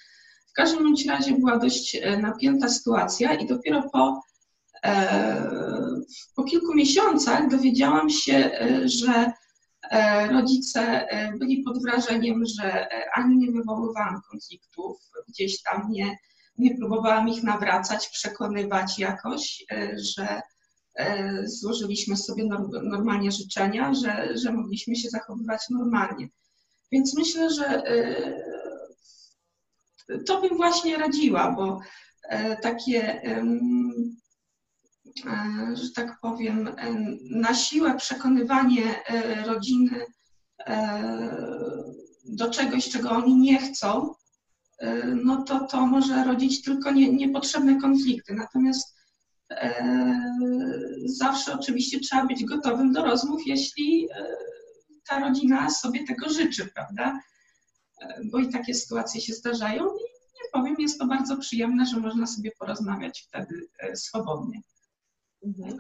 [0.52, 4.22] W każdym razie była dość napięta sytuacja i dopiero po,
[6.36, 8.52] po kilku miesiącach dowiedziałam się,
[8.86, 9.32] że
[10.32, 11.08] rodzice
[11.40, 16.18] byli pod wrażeniem, że ani nie wywoływałam konfliktów, gdzieś tam nie,
[16.58, 19.66] nie próbowałam ich nawracać, przekonywać jakoś,
[20.16, 20.42] że
[20.96, 22.46] E, złożyliśmy sobie
[22.84, 26.30] normalnie życzenia, że, że mogliśmy się zachowywać normalnie.
[26.92, 28.44] Więc myślę, że e,
[30.26, 31.80] to bym właśnie radziła, bo
[32.24, 33.22] e, takie,
[35.74, 36.70] że tak powiem,
[37.30, 38.84] na siłę przekonywanie
[39.46, 40.06] rodziny
[42.26, 44.14] do czegoś, czego oni nie chcą,
[45.24, 48.34] no to to może rodzić tylko nie, niepotrzebne konflikty.
[48.34, 49.02] Natomiast
[49.52, 50.32] E,
[51.06, 54.26] zawsze oczywiście trzeba być gotowym do rozmów, jeśli e,
[55.10, 57.20] ta rodzina sobie tego życzy, prawda?
[58.02, 60.02] E, bo i takie sytuacje się zdarzają i
[60.44, 64.62] nie powiem, jest to bardzo przyjemne, że można sobie porozmawiać wtedy swobodnie.
[65.46, 65.78] Mhm.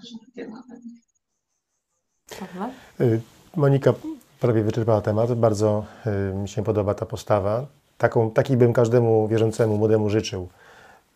[3.55, 3.93] Monika
[4.39, 5.33] prawie wyczerpała temat.
[5.33, 5.85] Bardzo
[6.33, 7.67] mi się podoba ta postawa.
[7.97, 10.49] Taką, taki bym każdemu wierzącemu młodemu życzył.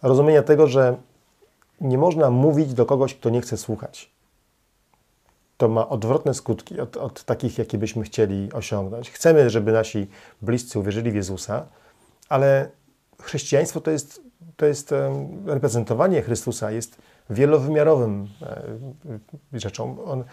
[0.01, 0.97] Rozumienia tego, że
[1.81, 4.14] nie można mówić do kogoś, kto nie chce słuchać.
[5.57, 9.11] To ma odwrotne skutki od, od takich, jakie byśmy chcieli osiągnąć.
[9.11, 10.07] Chcemy, żeby nasi
[10.41, 11.65] bliscy uwierzyli w Jezusa,
[12.29, 12.69] ale
[13.21, 14.21] chrześcijaństwo to jest,
[14.57, 14.93] to jest
[15.45, 16.97] reprezentowanie Chrystusa, jest
[17.29, 20.05] wielowymiarowym e, rzeczą.
[20.05, 20.23] On,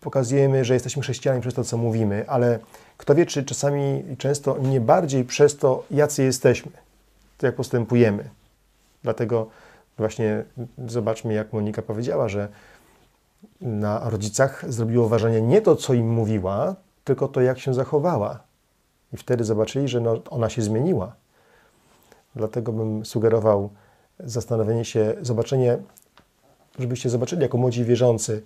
[0.00, 2.58] pokazujemy, że jesteśmy chrześcijanami przez to, co mówimy, ale
[2.96, 6.72] kto wie, czy czasami często nie bardziej przez to, jacy jesteśmy,
[7.42, 8.30] jak postępujemy.
[9.02, 9.46] Dlatego
[9.98, 10.44] Właśnie
[10.86, 12.48] zobaczmy, jak Monika powiedziała, że
[13.60, 18.40] na rodzicach zrobiło wrażenie nie to, co im mówiła, tylko to, jak się zachowała.
[19.12, 21.12] I wtedy zobaczyli, że no, ona się zmieniła.
[22.36, 23.70] Dlatego bym sugerował
[24.20, 25.78] zastanowienie się, zobaczenie,
[26.78, 28.42] żebyście zobaczyli jako młodzi wierzący,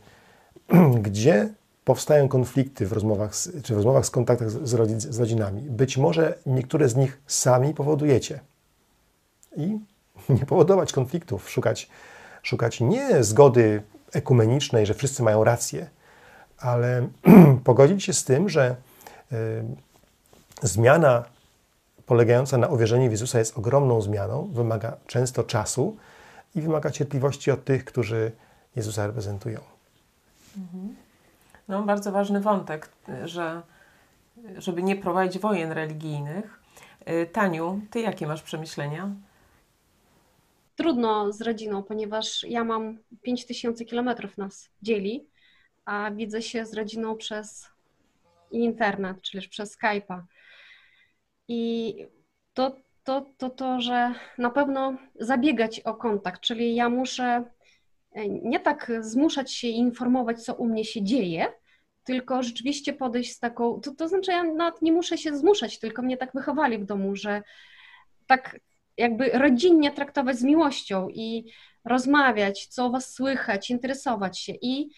[1.06, 1.48] gdzie
[1.84, 5.62] powstają konflikty w rozmowach, z, czy w rozmowach z kontaktach z, rodzic, z rodzinami.
[5.62, 8.40] Być może niektóre z nich sami powodujecie.
[9.56, 9.78] I
[10.38, 11.88] nie powodować konfliktów, szukać,
[12.42, 15.90] szukać nie zgody ekumenicznej, że wszyscy mają rację,
[16.58, 17.08] ale
[17.64, 18.76] pogodzić się z tym, że
[19.32, 19.36] y,
[20.62, 21.24] zmiana
[22.06, 25.96] polegająca na uwierzeniu w Jezusa jest ogromną zmianą, wymaga często czasu
[26.54, 28.32] i wymaga cierpliwości od tych, którzy
[28.76, 29.60] Jezusa reprezentują.
[30.56, 30.96] Mhm.
[31.68, 32.88] No, bardzo ważny wątek,
[33.24, 33.62] że
[34.58, 36.60] żeby nie prowadzić wojen religijnych.
[37.08, 39.10] Y, Taniu, ty jakie masz przemyślenia?
[40.76, 45.26] Trudno z rodziną, ponieważ ja mam 5000 kilometrów nas dzieli,
[45.84, 47.68] a widzę się z rodziną przez
[48.50, 50.22] internet, czyli przez Skype'a.
[51.48, 51.94] I
[52.54, 57.44] to, to, to, to, że na pewno zabiegać o kontakt, czyli ja muszę
[58.12, 61.52] e, nie tak zmuszać się i informować, co u mnie się dzieje,
[62.04, 66.02] tylko rzeczywiście podejść z taką, to, to znaczy ja nawet nie muszę się zmuszać, tylko
[66.02, 67.42] mnie tak wychowali w domu, że
[68.26, 68.60] tak
[69.02, 71.52] jakby rodzinnie traktować z miłością i
[71.84, 74.90] rozmawiać, co o was słychać, interesować się i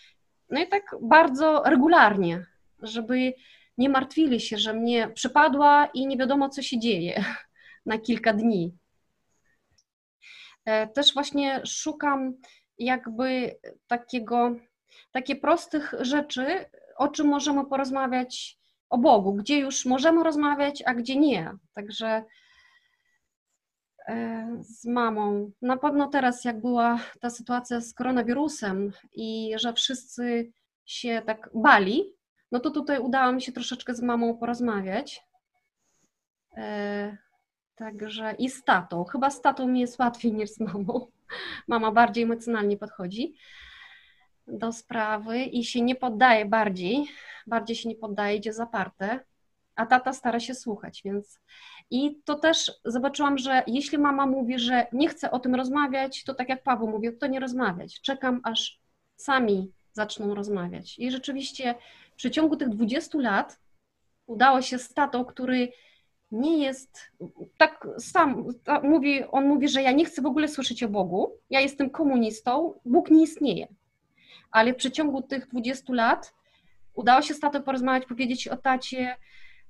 [0.51, 2.47] no i tak bardzo regularnie,
[2.83, 3.33] żeby
[3.79, 7.25] nie martwili się, że mnie przypadła i nie wiadomo, co się dzieje
[7.87, 8.75] na kilka dni.
[10.65, 12.35] E, też właśnie szukam
[12.79, 14.57] jakby takiego,
[15.13, 16.65] takie prostych rzeczy,
[16.97, 18.59] o czym możemy porozmawiać
[18.91, 21.53] o Bogu, gdzie już możemy rozmawiać, a gdzie nie.
[21.75, 22.25] Także
[24.61, 25.51] z mamą.
[25.63, 30.53] Na pewno teraz, jak była ta sytuacja z koronawirusem i że wszyscy
[30.85, 32.15] się tak bali,
[32.53, 35.23] no to tutaj udało mi się troszeczkę z mamą porozmawiać.
[36.57, 37.17] E,
[37.75, 39.05] także i z tatą.
[39.05, 41.07] Chyba z tatą mi jest łatwiej niż z mamą.
[41.69, 43.35] Mama bardziej emocjonalnie podchodzi
[44.47, 47.07] do sprawy i się nie poddaje bardziej,
[47.47, 49.21] bardziej się nie poddaje, idzie zaparte,
[49.77, 51.41] a tata stara się słuchać, więc
[51.91, 56.35] i to też zobaczyłam, że jeśli mama mówi, że nie chce o tym rozmawiać, to
[56.35, 58.01] tak jak Paweł mówił, to nie rozmawiać.
[58.01, 58.81] Czekam, aż
[59.17, 60.99] sami zaczną rozmawiać.
[60.99, 61.75] I rzeczywiście
[62.13, 63.59] w przeciągu tych 20 lat
[64.27, 65.73] udało się z tatą, który
[66.33, 67.11] nie jest,
[67.57, 71.33] tak sam tak mówi, on mówi, że ja nie chcę w ogóle słyszeć o Bogu,
[71.51, 73.67] ja jestem komunistą, Bóg nie istnieje.
[74.51, 76.35] Ale w przeciągu tych 20 lat
[76.95, 79.17] udało się z tatą porozmawiać, powiedzieć o tacie,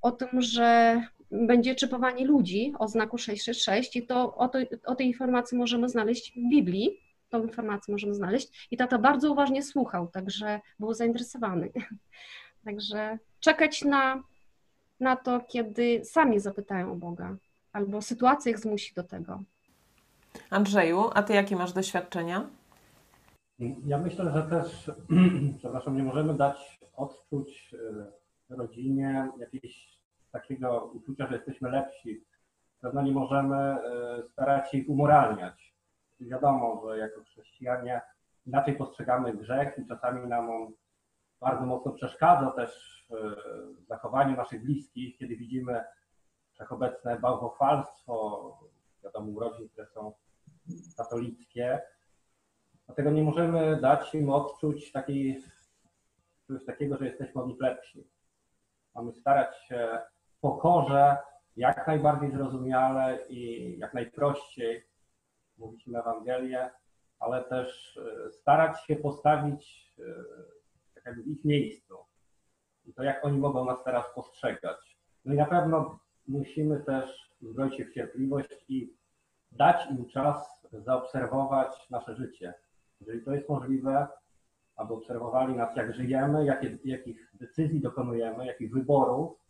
[0.03, 1.01] o tym, że
[1.35, 6.33] będzie czypowanie ludzi o znaku 666 i to o, to, o tej informacji możemy znaleźć
[6.33, 8.69] w Biblii, tą informację możemy znaleźć.
[8.71, 11.73] I tata bardzo uważnie słuchał, także był zainteresowany.
[12.65, 14.23] Także czekać na,
[15.01, 17.37] na to, kiedy sami zapytają o Boga,
[17.73, 19.43] albo sytuacja ich zmusi do tego.
[20.51, 22.49] Andrzeju, a ty jakie masz doświadczenia?
[23.87, 24.91] Ja myślę, że też,
[25.59, 27.75] przepraszam, nie możemy dać odczuć
[28.51, 29.94] y, rodzinie jakiegoś
[30.35, 32.25] takiego uczucia, że jesteśmy lepsi.
[32.81, 33.77] Pewno nie możemy
[34.19, 35.75] y, starać się ich umoralniać.
[36.21, 38.01] Wiadomo, że jako chrześcijanie
[38.47, 40.73] inaczej postrzegamy grzech i czasami nam on
[41.41, 43.05] bardzo mocno przeszkadza też
[43.81, 45.85] w zachowaniu naszych bliskich, kiedy widzimy
[46.53, 48.59] wszechobecne bałwochwalstwo,
[49.05, 50.13] wiadomo, urodzin, które są
[50.97, 51.83] katolickie.
[52.87, 55.43] Dlatego nie możemy dać im odczuć takiej,
[56.47, 58.09] czegoś takiego, że jesteśmy od nich lepsi.
[58.95, 59.99] Mamy starać się
[60.45, 61.17] pokorze,
[61.57, 64.85] jak najbardziej zrozumiale i jak najprościej
[65.59, 66.71] mówić im Ewangelię,
[67.19, 70.03] ale też e, starać się postawić e,
[70.95, 71.95] tak jakby w ich miejscu.
[72.85, 74.99] I to jak oni mogą nas teraz postrzegać.
[75.25, 78.97] No i na pewno musimy też uzbroić się w cierpliwość i
[79.53, 82.55] dać im czas zaobserwować nasze życie.
[83.01, 84.09] Jeżeli to jest możliwe,
[84.77, 89.44] aby obserwowali nas, jak żyjemy, jakie, jakich decyzji dokonujemy, jakich wyborów,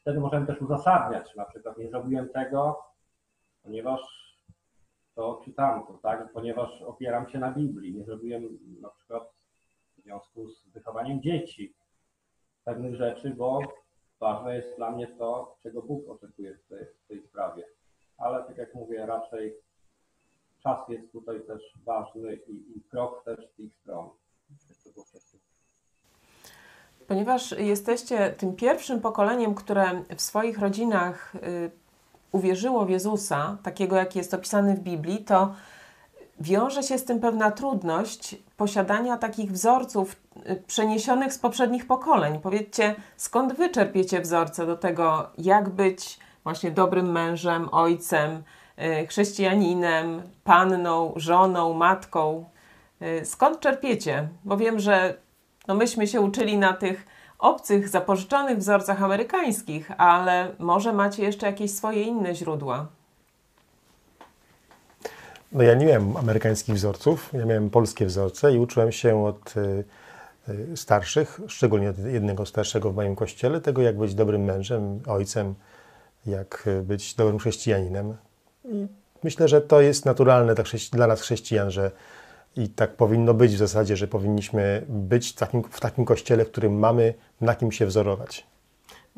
[0.00, 2.82] wtedy możemy też uzasadniać, na przykład nie zrobiłem tego,
[3.62, 4.00] ponieważ
[5.14, 6.32] to czy tamto, tak?
[6.32, 9.32] Ponieważ opieram się na Biblii, nie zrobiłem na przykład
[9.98, 11.74] w związku z wychowaniem dzieci
[12.64, 13.60] pewnych rzeczy, bo
[14.20, 17.64] ważne jest dla mnie to, czego Bóg oczekuje w tej, w tej sprawie.
[18.16, 19.56] Ale tak jak mówię, raczej
[20.62, 24.10] czas jest tutaj też ważny i, i krok też z tych stron.
[27.10, 31.70] Ponieważ jesteście tym pierwszym pokoleniem, które w swoich rodzinach y,
[32.32, 35.54] uwierzyło w Jezusa, takiego jaki jest opisany w Biblii, to
[36.40, 40.16] wiąże się z tym pewna trudność posiadania takich wzorców
[40.50, 42.38] y, przeniesionych z poprzednich pokoleń.
[42.38, 48.42] Powiedzcie, skąd wy czerpiecie wzorce do tego, jak być właśnie dobrym mężem, ojcem,
[49.02, 52.44] y, chrześcijaninem, panną, żoną, matką?
[53.24, 54.28] Skąd czerpiecie?
[54.44, 55.14] Bo wiem, że
[55.68, 57.06] no myśmy się uczyli na tych
[57.38, 62.86] obcych, zapożyczonych wzorcach amerykańskich, ale może macie jeszcze jakieś swoje inne źródła.
[65.52, 69.84] No ja nie miałem amerykańskich wzorców, ja miałem polskie wzorce i uczyłem się od y,
[70.48, 75.54] y, starszych, szczególnie od jednego starszego w moim kościele, tego jak być dobrym mężem, ojcem,
[76.26, 78.16] jak być dobrym chrześcijaninem.
[78.64, 78.86] I
[79.22, 80.54] myślę, że to jest naturalne
[80.92, 81.90] dla nas chrześcijan, że
[82.56, 86.50] i tak powinno być w zasadzie, że powinniśmy być w takim, w takim kościele, w
[86.50, 88.46] którym mamy na kim się wzorować.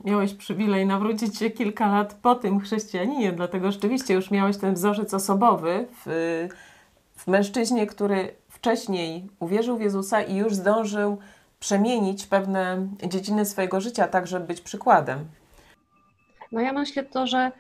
[0.05, 5.15] Miałeś przywilej nawrócić się kilka lat po tym chrześcijaninie, dlatego rzeczywiście już miałeś ten wzorzec
[5.15, 6.49] osobowy w,
[7.17, 11.19] w mężczyźnie, który wcześniej uwierzył w Jezusa i już zdążył
[11.61, 15.25] przemienić pewne dziedziny swojego życia, tak żeby być przykładem.
[16.53, 17.53] No ja myślę to, że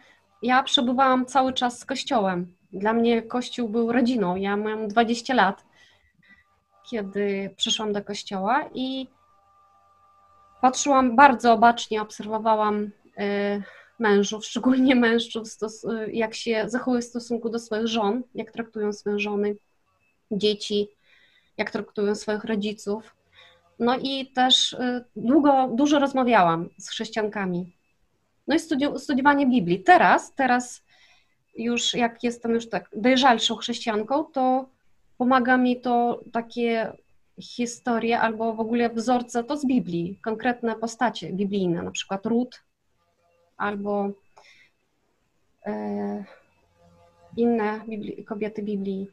[0.42, 2.54] ja przebywałam cały czas z Kościołem.
[2.72, 4.36] Dla mnie Kościół był rodziną.
[4.36, 5.64] Ja miałam 20 lat,
[6.90, 9.08] kiedy przyszłam do Kościoła i
[10.60, 12.90] patrzyłam bardzo obacznie, obserwowałam y,
[13.98, 15.66] mężów, szczególnie mężczyzn,
[16.12, 19.56] jak się zachowują w stosunku do swoich żon, jak traktują swoje żony,
[20.30, 20.88] dzieci,
[21.56, 23.16] jak traktują swoich rodziców.
[23.78, 27.76] No i też y, długo, dużo rozmawiałam z chrześcijankami.
[28.46, 29.82] No i studi- studiowanie Biblii.
[29.82, 30.82] Teraz, teraz
[31.54, 34.68] już jak jestem już tak dojrzalszą chrześcijanką, to
[35.18, 36.92] pomaga mi to takie
[37.40, 42.62] historie albo w ogóle wzorce to z Biblii, konkretne postacie biblijne, na przykład Rut
[43.56, 44.10] albo
[45.66, 46.24] e,
[47.36, 47.80] inne
[48.26, 49.10] kobiety Biblii.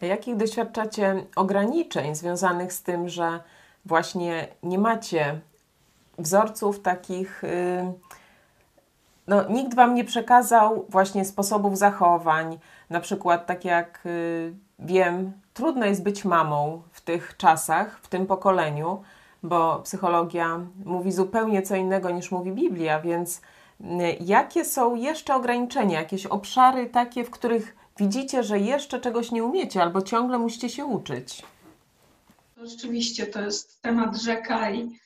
[0.00, 3.40] Jakich doświadczacie ograniczeń związanych z tym, że
[3.84, 5.40] właśnie nie macie
[6.18, 7.92] wzorców takich, y,
[9.28, 12.58] no, nikt Wam nie przekazał właśnie sposobów zachowań,
[12.90, 18.26] na przykład tak jak y, wiem, trudno jest być mamą w tych czasach, w tym
[18.26, 19.02] pokoleniu,
[19.42, 23.40] bo psychologia mówi zupełnie co innego niż mówi Biblia, więc
[23.80, 23.84] y,
[24.20, 29.82] jakie są jeszcze ograniczenia, jakieś obszary takie, w których widzicie, że jeszcze czegoś nie umiecie
[29.82, 31.42] albo ciągle musicie się uczyć?
[32.62, 34.98] Rzeczywiście to jest temat rzeka i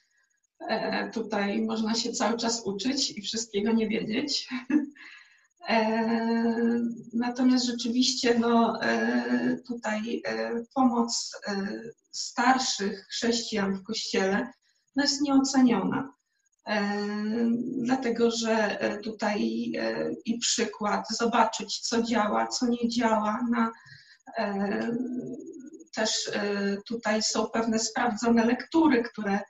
[1.13, 4.49] tutaj można się cały czas uczyć i wszystkiego nie wiedzieć.
[5.69, 6.09] E,
[7.13, 10.23] natomiast rzeczywiście no, e, tutaj
[10.75, 11.41] pomoc
[12.11, 14.53] starszych chrześcijan w kościele
[14.97, 16.15] no jest nieoceniona.
[17.83, 19.73] dlatego że tutaj
[20.25, 23.41] i przykład, zobaczyć, co działa, co nie działa.
[23.51, 23.73] Na,
[25.95, 26.31] też
[26.89, 29.41] tutaj są pewne sprawdzone lektury, które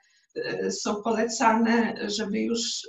[0.70, 2.88] są polecane, żeby już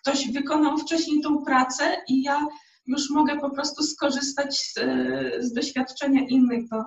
[0.00, 2.46] ktoś wykonał wcześniej tą pracę i ja
[2.86, 4.74] już mogę po prostu skorzystać z,
[5.44, 6.68] z doświadczenia innych.
[6.70, 6.84] To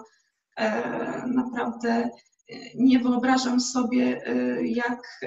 [1.27, 2.09] naprawdę
[2.75, 4.21] nie wyobrażam sobie,
[4.63, 5.21] jak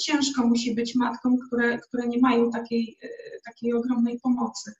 [0.00, 2.98] ciężko musi być matkom, które, które nie mają takiej,
[3.44, 4.72] takiej ogromnej pomocy.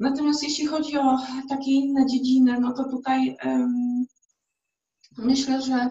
[0.00, 1.18] Natomiast jeśli chodzi o
[1.48, 4.04] takie inne dziedziny, no to tutaj um,
[5.18, 5.90] myślę, że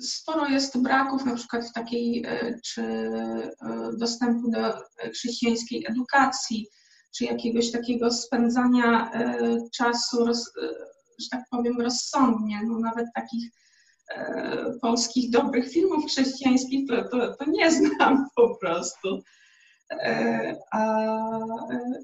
[0.00, 2.24] sporo jest braków na przykład w takiej,
[2.64, 3.10] czy
[3.98, 4.72] dostępu do
[5.12, 6.68] chrześcijańskiej edukacji,
[7.16, 9.10] czy jakiegoś takiego spędzania
[9.72, 10.50] czasu roz,
[11.20, 12.60] że tak powiem, rozsądnie.
[12.66, 13.50] No nawet takich
[14.14, 19.22] e, polskich dobrych filmów chrześcijańskich to, to, to nie znam po prostu.
[19.90, 20.56] E,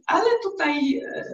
[0.06, 1.24] ale tutaj e,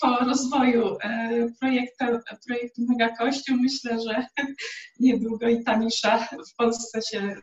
[0.00, 2.04] po rozwoju e, projektu,
[2.46, 4.26] projektu Mega Kościół myślę, że
[5.00, 7.34] niedługo i ta nisza w Polsce się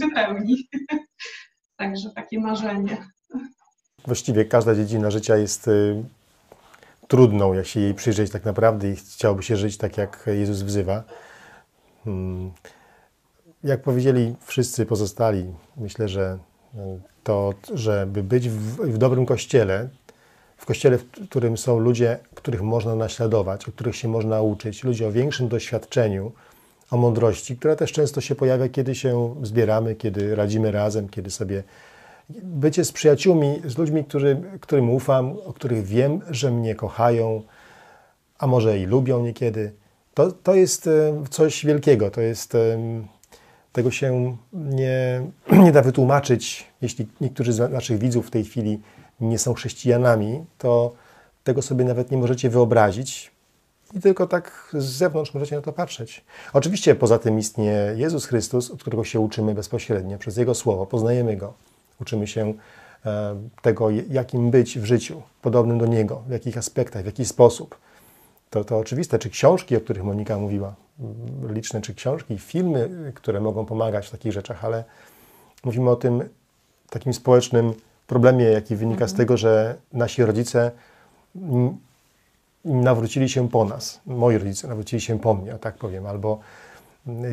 [0.00, 0.68] wypełni.
[1.76, 3.06] Także takie marzenie.
[4.06, 6.04] Właściwie każda dziedzina życia jest y,
[7.08, 11.04] trudną, jak się jej przyjrzeć tak naprawdę i chciałoby się żyć tak, jak Jezus wzywa.
[12.04, 12.52] Hmm.
[13.64, 16.38] Jak powiedzieli wszyscy pozostali, myślę, że
[17.24, 19.88] to, żeby być w, w dobrym kościele,
[20.56, 25.08] w kościele, w którym są ludzie, których można naśladować, o których się można uczyć, ludzie
[25.08, 26.32] o większym doświadczeniu,
[26.90, 31.62] o mądrości, która też często się pojawia, kiedy się zbieramy, kiedy radzimy razem, kiedy sobie
[32.42, 37.42] bycie z przyjaciółmi, z ludźmi, który, którym ufam, o których wiem, że mnie kochają,
[38.38, 39.72] a może i lubią niekiedy,
[40.14, 42.10] to, to jest e, coś wielkiego.
[42.10, 42.54] To jest,
[43.74, 45.22] tego się nie,
[45.52, 46.66] nie da wytłumaczyć.
[46.82, 48.80] Jeśli niektórzy z naszych widzów w tej chwili
[49.20, 50.92] nie są chrześcijanami, to
[51.44, 53.30] tego sobie nawet nie możecie wyobrazić.
[53.94, 56.24] I tylko tak z zewnątrz możecie na to patrzeć.
[56.52, 61.36] Oczywiście poza tym istnieje Jezus Chrystus, od którego się uczymy bezpośrednio, przez Jego Słowo, poznajemy
[61.36, 61.52] Go.
[62.00, 62.54] Uczymy się
[63.06, 67.78] e, tego, jakim być w życiu, podobnym do Niego, w jakich aspektach, w jaki sposób.
[68.50, 70.74] To, to oczywiste, czy książki, o których Monika mówiła,
[71.48, 74.84] liczne czy książki, filmy, które mogą pomagać w takich rzeczach, ale
[75.64, 76.28] mówimy o tym
[76.90, 77.74] takim społecznym
[78.06, 79.16] problemie, jaki wynika z mhm.
[79.16, 80.70] tego, że nasi rodzice
[82.64, 84.00] nawrócili się po nas.
[84.06, 86.40] Moi rodzice nawrócili się po mnie, tak powiem, albo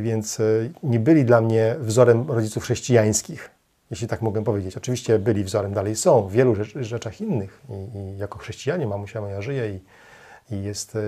[0.01, 0.43] więc e,
[0.83, 3.49] nie byli dla mnie wzorem rodziców chrześcijańskich
[3.91, 4.77] jeśli tak mogę powiedzieć.
[4.77, 9.21] Oczywiście byli wzorem, dalej są w wielu rzecz, rzeczach innych I, i, jako chrześcijanie mamusia
[9.21, 9.79] moja żyje i,
[10.55, 10.99] i jest, e,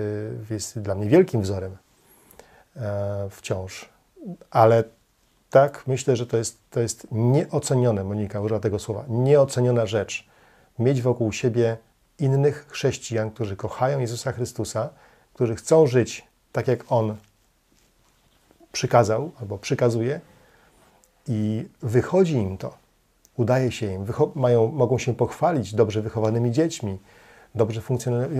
[0.54, 1.76] jest dla mnie wielkim wzorem
[3.30, 3.88] wciąż.
[4.50, 4.84] Ale
[5.50, 10.28] tak, myślę, że to jest, to jest nieocenione, Monika użyła tego słowa, nieoceniona rzecz,
[10.78, 11.76] mieć wokół siebie
[12.18, 14.88] innych chrześcijan, którzy kochają Jezusa Chrystusa,
[15.34, 17.16] którzy chcą żyć tak, jak On
[18.72, 20.20] przykazał albo przykazuje,
[21.28, 22.76] i wychodzi im to,
[23.36, 26.98] udaje się im, mają, mogą się pochwalić dobrze wychowanymi dziećmi,
[27.54, 27.80] dobrze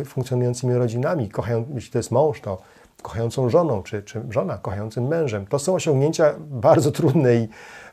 [0.06, 2.62] funkcjonującymi rodzinami, kochają, jeśli to jest mąż, to
[3.04, 5.46] kochającą żoną, czy, czy żona kochającym mężem.
[5.46, 7.48] To są osiągnięcia bardzo trudne i,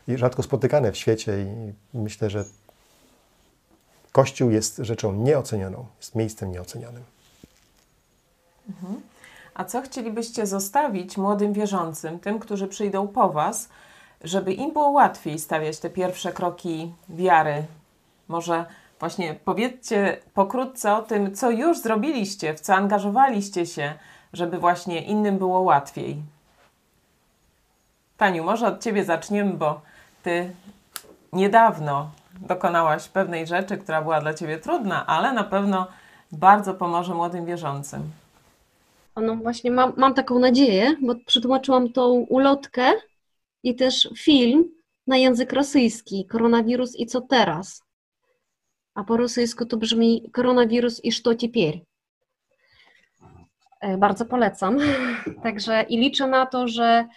[0.08, 2.44] i rzadko spotykane w świecie i myślę, że
[4.12, 7.02] Kościół jest rzeczą nieocenioną, jest miejscem nieocenionym.
[8.68, 9.00] Mhm.
[9.54, 13.68] A co chcielibyście zostawić młodym wierzącym, tym, którzy przyjdą po Was,
[14.24, 17.64] żeby im było łatwiej stawiać te pierwsze kroki wiary.
[18.28, 18.64] Może
[19.00, 23.94] właśnie powiedzcie pokrótce o tym, co już zrobiliście, w co angażowaliście się,
[24.33, 26.17] żeby właśnie innym było łatwiej.
[28.17, 29.81] Taniu, może od Ciebie zaczniemy, bo
[30.23, 30.53] Ty
[31.33, 32.11] niedawno
[32.41, 35.87] dokonałaś pewnej rzeczy, która była dla Ciebie trudna, ale na pewno
[36.31, 38.11] bardzo pomoże młodym wierzącym.
[39.15, 42.91] No właśnie, mam, mam taką nadzieję, bo przetłumaczyłam tą ulotkę
[43.63, 44.65] i też film
[45.07, 47.81] na język rosyjski, koronawirus i co teraz.
[48.95, 51.81] A po rosyjsku to brzmi koronawirus i co теперь.
[53.82, 54.78] E, bardzo polecam.
[55.42, 57.08] Także i liczę na to, że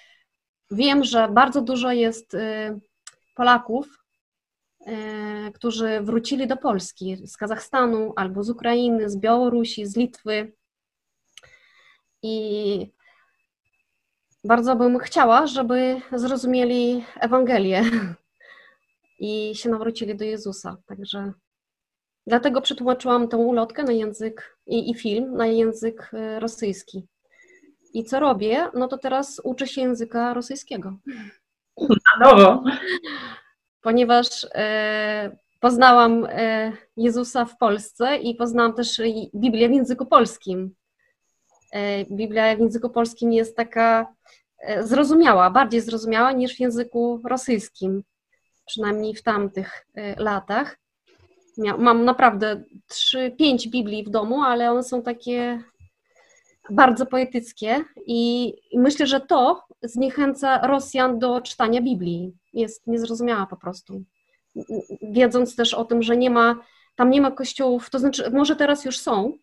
[0.71, 2.79] wiem, że bardzo dużo jest y,
[3.35, 3.87] Polaków,
[4.87, 10.53] y, którzy wrócili do Polski z Kazachstanu albo z Ukrainy, z Białorusi, z Litwy.
[12.23, 12.91] I
[14.43, 17.83] bardzo bym chciała, żeby zrozumieli Ewangelię
[19.19, 20.77] i się nawrócili do Jezusa.
[20.85, 21.33] Także
[22.27, 27.07] dlatego przetłumaczyłam tę ulotkę na język i, i film na język e, rosyjski.
[27.93, 28.67] I co robię?
[28.73, 30.97] No to teraz uczę się języka rosyjskiego.
[31.79, 32.63] Na nowo.
[33.81, 39.01] Ponieważ e, poznałam e, Jezusa w Polsce i poznałam też
[39.35, 40.75] Biblię w języku polskim.
[41.71, 44.13] E, Biblia w języku polskim jest taka
[44.59, 48.03] e, zrozumiała, bardziej zrozumiała niż w języku rosyjskim,
[48.65, 50.77] przynajmniej w tamtych latach.
[51.77, 55.63] Mam naprawdę trzy, pięć Biblii w domu, ale one są takie
[56.69, 62.33] bardzo poetyckie i myślę, że to zniechęca Rosjan do czytania Biblii.
[62.53, 64.03] Jest niezrozumiała po prostu
[65.01, 66.55] wiedząc też o tym, że nie ma,
[66.95, 69.33] tam nie ma kościołów, to znaczy może teraz już są,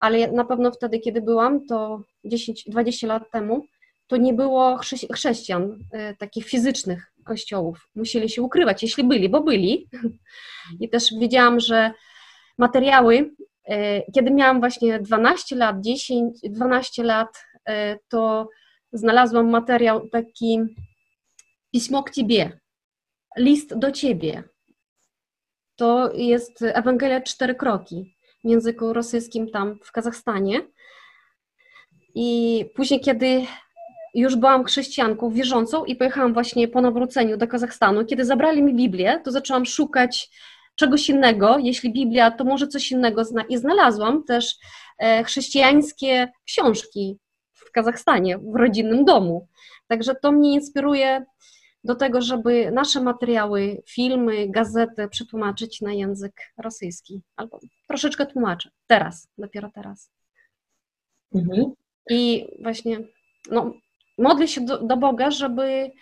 [0.00, 3.66] ale na pewno wtedy, kiedy byłam, to 10-20 lat temu,
[4.06, 4.78] to nie było
[5.12, 7.88] chrześcijan, e, takich fizycznych kościołów.
[7.94, 9.88] Musieli się ukrywać, jeśli byli, bo byli.
[10.80, 11.92] I też wiedziałam, że
[12.58, 13.34] materiały,
[13.68, 18.48] e, kiedy miałam właśnie 12 lat, 10, 12 lat, e, to
[18.92, 20.60] znalazłam materiał taki
[21.72, 22.60] Pismo k Ciebie,
[23.36, 24.42] list do ciebie.
[25.76, 30.60] To jest Ewangelia Cztery Kroki w języku rosyjskim tam w Kazachstanie.
[32.14, 33.46] I później, kiedy
[34.14, 39.20] już byłam chrześcijanką wierzącą i pojechałam właśnie po nawróceniu do Kazachstanu, kiedy zabrali mi Biblię,
[39.24, 40.30] to zaczęłam szukać
[40.74, 41.58] czegoś innego.
[41.58, 43.22] Jeśli Biblia, to może coś innego.
[43.48, 44.54] I znalazłam też
[44.98, 47.18] e, chrześcijańskie książki
[47.52, 49.48] w Kazachstanie, w rodzinnym domu.
[49.88, 51.24] Także to mnie inspiruje
[51.84, 57.20] do tego, żeby nasze materiały, filmy, gazety przetłumaczyć na język rosyjski.
[57.36, 58.70] Albo troszeczkę tłumaczę.
[58.86, 60.10] Teraz, dopiero teraz.
[61.34, 61.72] Mhm.
[62.10, 62.98] I właśnie
[63.50, 63.72] no,
[64.18, 65.92] modlę się do, do Boga, żeby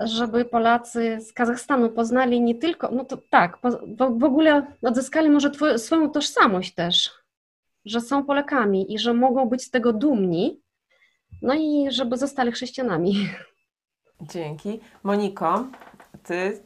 [0.00, 5.50] żeby Polacy z Kazachstanu poznali nie tylko, no to tak, w, w ogóle odzyskali może
[5.50, 7.10] twoją, swoją tożsamość też,
[7.84, 10.60] że są Polakami i że mogą być z tego dumni,
[11.42, 13.28] no i żeby zostali chrześcijanami.
[14.20, 14.80] Dzięki.
[15.02, 15.66] Moniko,
[16.22, 16.62] ty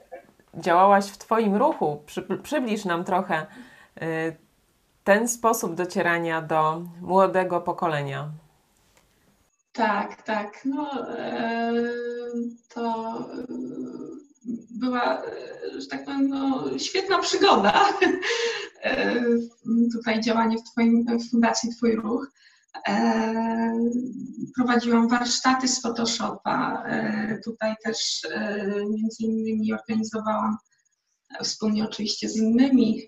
[0.55, 2.03] działałaś w Twoim ruchu.
[2.07, 3.47] Przy, przybliż nam trochę
[4.03, 4.37] y,
[5.05, 8.31] ten sposób docierania do młodego pokolenia.
[9.79, 10.65] Tak, tak.
[10.65, 11.73] No, e,
[12.69, 13.15] to
[14.71, 15.23] była,
[15.79, 17.89] że tak powiem, no, świetna przygoda.
[18.83, 19.25] E,
[19.93, 22.33] tutaj działanie w Twoim w Fundacji Twój Ruch.
[22.89, 23.75] E,
[24.57, 26.83] prowadziłam warsztaty z Photoshopa.
[26.87, 30.57] E, tutaj też e, między innymi organizowałam
[31.43, 33.07] wspólnie oczywiście z innymi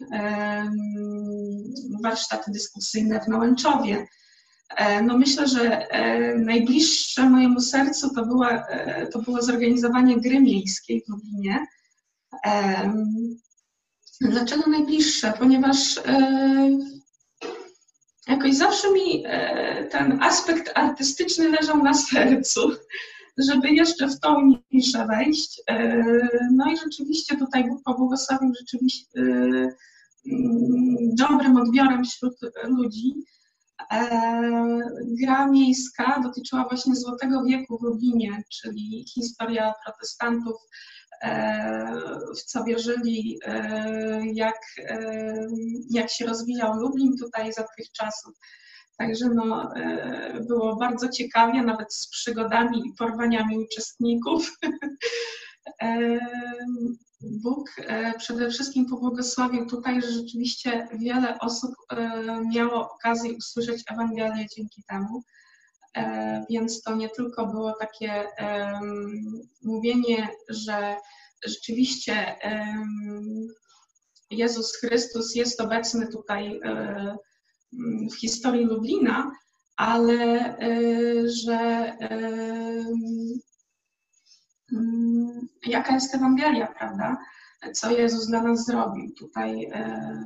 [2.03, 4.07] warsztaty dyskusyjne w Nałęczowie.
[5.03, 5.87] No myślę, że
[6.39, 8.65] najbliższe mojemu sercu to, była,
[9.13, 11.67] to było zorganizowanie gry miejskiej w Lublinie.
[14.21, 15.33] Dlaczego najbliższe?
[15.39, 16.01] Ponieważ
[18.31, 22.61] jakoś zawsze mi e, ten aspekt artystyczny leżał na sercu,
[23.39, 25.63] żeby jeszcze w tą niszę wejść.
[25.71, 26.05] E,
[26.53, 29.73] no i rzeczywiście tutaj Bóg pobłogosławił rzeczywiście e,
[31.15, 33.15] dobrym odbiorem wśród ludzi.
[35.23, 40.57] Gra miejska dotyczyła właśnie Złotego Wieku w Lublinie, czyli historia protestantów
[42.37, 45.47] w co wierzyli, e, jak, e,
[45.91, 48.35] jak się rozwijał Lublin tutaj za tych czasów.
[48.99, 54.51] Także no, e, było bardzo ciekawie, nawet z przygodami i porwaniami uczestników.
[57.21, 57.71] Bóg
[58.19, 61.75] przede wszystkim pobłogosławił tutaj, że rzeczywiście wiele osób
[62.55, 65.23] miało okazję usłyszeć Ewangelię dzięki temu.
[66.51, 68.27] Więc to nie tylko było takie
[69.63, 70.97] mówienie, że
[71.45, 72.37] rzeczywiście
[74.31, 77.17] Jezus Chrystus jest obecny tutaj e,
[78.13, 79.31] w historii Lublina,
[79.77, 81.93] ale e, że
[85.67, 87.17] jaka jest Ewangelia, prawda?
[87.75, 89.15] Co Jezus dla nas zrobił.
[89.19, 90.25] Tutaj e,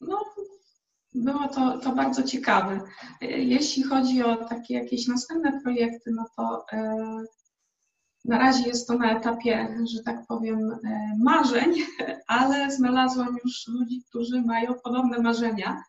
[0.00, 0.24] no,
[1.14, 2.80] było to, to bardzo ciekawe.
[3.20, 6.66] Jeśli chodzi o takie jakieś następne projekty, no to
[8.24, 10.78] na razie jest to na etapie, że tak powiem, e,
[11.18, 11.74] marzeń,
[12.26, 15.82] ale znalazłam już ludzi, którzy mają podobne marzenia.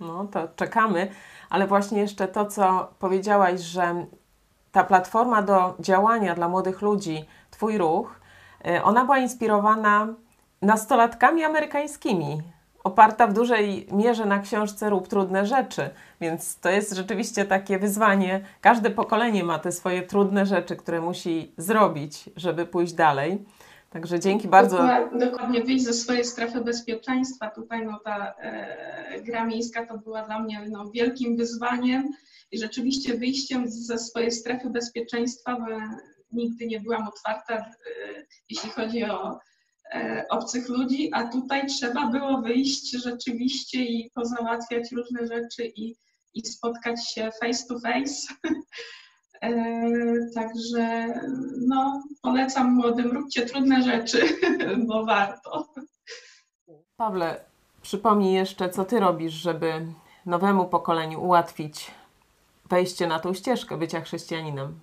[0.00, 1.08] No to czekamy,
[1.50, 4.06] ale właśnie jeszcze to, co powiedziałaś, że
[4.76, 8.20] ta platforma do działania dla młodych ludzi, Twój ruch,
[8.64, 10.08] e, ona była inspirowana
[10.62, 12.42] nastolatkami amerykańskimi,
[12.84, 18.40] oparta w dużej mierze na książce Rób trudne rzeczy, więc to jest rzeczywiście takie wyzwanie.
[18.60, 23.44] Każde pokolenie ma te swoje trudne rzeczy, które musi zrobić, żeby pójść dalej.
[23.90, 24.88] Także dzięki bardzo.
[25.18, 27.50] Dokładnie, wyjść ze swojej strefy bezpieczeństwa.
[27.50, 32.10] Tutaj no, ta e, gra miejska to była dla mnie no, wielkim wyzwaniem
[32.50, 35.56] i rzeczywiście wyjściem ze swojej strefy bezpieczeństwa,
[36.32, 37.64] nigdy nie byłam otwarta,
[38.50, 39.38] jeśli chodzi o
[40.30, 45.96] obcych ludzi, a tutaj trzeba było wyjść rzeczywiście i pozałatwiać różne rzeczy i,
[46.34, 48.34] i spotkać się face to face.
[50.34, 51.06] Także
[51.68, 54.18] no, polecam młodym, róbcie trudne rzeczy,
[54.88, 55.66] bo warto.
[56.96, 57.40] Pawle,
[57.82, 59.86] przypomnij jeszcze, co ty robisz, żeby
[60.26, 61.90] nowemu pokoleniu ułatwić
[62.70, 64.80] wejście na tą ścieżkę bycia chrześcijaninem.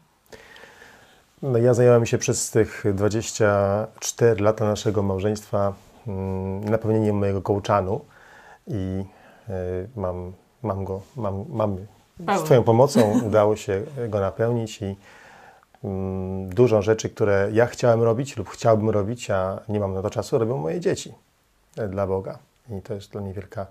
[1.42, 5.74] No, ja zajęłam się przez tych 24 lata naszego małżeństwa
[6.08, 8.06] mm, napełnieniem mojego kołczanu
[8.68, 9.04] i
[9.50, 9.54] y,
[9.96, 10.34] mam,
[10.64, 11.88] mam go, mam, mamy
[12.20, 14.96] z Twoją pomocą udało się go napełnić i
[15.84, 20.10] mm, dużo rzeczy, które ja chciałem robić lub chciałbym robić, a nie mam na to
[20.10, 21.14] czasu, robią moje dzieci
[21.78, 22.40] e, dla Boga.
[22.70, 23.68] I to jest dla mnie wielka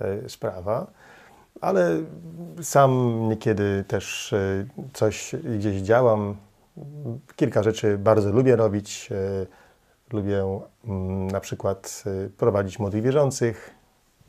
[0.00, 0.86] y, sprawa.
[1.60, 2.00] Ale
[2.62, 6.36] sam niekiedy też y, coś gdzieś działam.
[7.36, 9.08] Kilka rzeczy bardzo lubię robić.
[9.10, 9.46] Y,
[10.12, 12.04] lubię mm, na przykład
[12.36, 13.70] prowadzić młodych wierzących.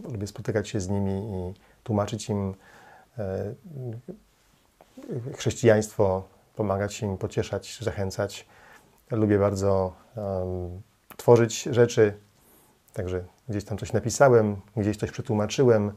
[0.04, 1.54] Lubię spotykać się z nimi i
[1.84, 2.54] tłumaczyć im
[5.36, 6.24] chrześcijaństwo,
[6.56, 8.46] pomagać im, pocieszać, zachęcać.
[9.12, 10.82] Lubię bardzo um,
[11.18, 12.14] tworzyć rzeczy,
[12.94, 15.92] także gdzieś tam coś napisałem, gdzieś coś przetłumaczyłem.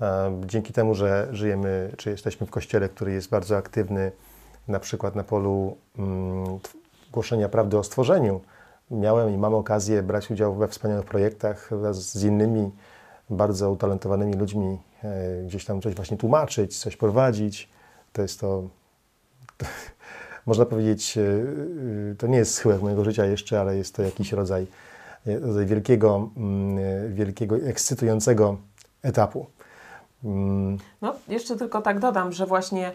[0.00, 4.12] Um, dzięki temu, że żyjemy, czy jesteśmy w kościele, który jest bardzo aktywny,
[4.68, 6.58] na przykład na polu um,
[7.12, 8.40] głoszenia prawdy o stworzeniu,
[8.90, 12.70] miałem i mam okazję brać udział we wspaniałych projektach wraz z innymi
[13.30, 17.68] bardzo utalentowanymi ludźmi e, gdzieś tam coś właśnie tłumaczyć, coś prowadzić.
[18.12, 18.68] To jest to,
[19.56, 19.66] to
[20.46, 24.32] można powiedzieć, e, e, to nie jest schyłek mojego życia jeszcze, ale jest to jakiś
[24.32, 24.66] rodzaj,
[25.26, 28.56] rodzaj wielkiego, mm, wielkiego, ekscytującego
[29.02, 29.46] etapu.
[30.24, 30.78] Mm.
[31.02, 32.92] No, jeszcze tylko tak dodam, że właśnie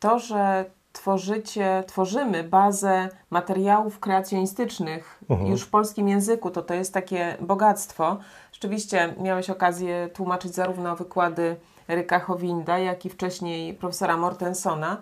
[0.00, 0.64] to, że
[0.96, 5.50] tworzycie, tworzymy bazę materiałów kreacjonistycznych mhm.
[5.50, 8.16] już w polskim języku, to to jest takie bogactwo.
[8.52, 11.56] Rzeczywiście miałeś okazję tłumaczyć zarówno wykłady
[11.88, 14.96] Ryka Howinda, jak i wcześniej profesora Mortensona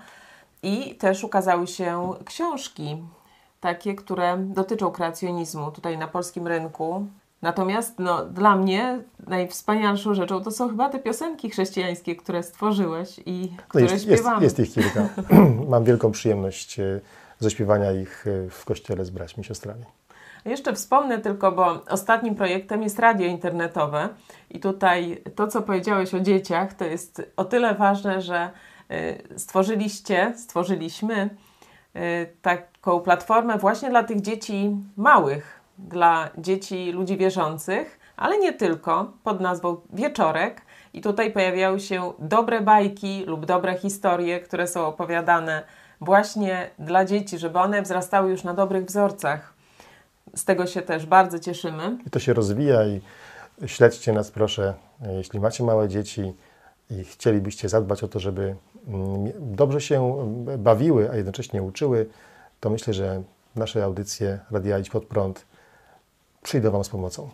[0.62, 3.04] i też ukazały się książki
[3.60, 7.06] takie, które dotyczą kreacjonizmu tutaj na polskim rynku.
[7.44, 13.52] Natomiast no, dla mnie najwspanialszą rzeczą to są chyba te piosenki chrześcijańskie, które stworzyłeś i
[13.56, 14.44] no które jest, śpiewamy.
[14.44, 15.08] Jest, jest ich kilka.
[15.70, 17.00] Mam wielką przyjemność e,
[17.38, 19.84] zaśpiewania ich e, w kościele z braćmi siostrami.
[20.44, 24.08] Jeszcze wspomnę tylko, bo ostatnim projektem jest radio internetowe
[24.50, 28.50] i tutaj to, co powiedziałeś o dzieciach, to jest o tyle ważne, że
[28.90, 31.30] e, stworzyliście, stworzyliśmy
[32.42, 39.40] taką platformę właśnie dla tych dzieci małych, dla dzieci, ludzi wierzących, ale nie tylko, pod
[39.40, 40.62] nazwą Wieczorek.
[40.92, 45.62] I tutaj pojawiały się dobre bajki lub dobre historie, które są opowiadane
[46.00, 49.54] właśnie dla dzieci, żeby one wzrastały już na dobrych wzorcach.
[50.36, 51.98] Z tego się też bardzo cieszymy.
[52.06, 53.00] I to się rozwija i
[53.66, 54.74] śledźcie nas proszę,
[55.16, 56.34] jeśli macie małe dzieci
[56.90, 58.56] i chcielibyście zadbać o to, żeby
[58.88, 60.26] mm, dobrze się
[60.58, 62.06] bawiły, a jednocześnie uczyły,
[62.60, 63.22] to myślę, że
[63.56, 65.46] nasze audycje Radia Idź Pod Prąd
[66.44, 67.30] przyjdę Wam z pomocą.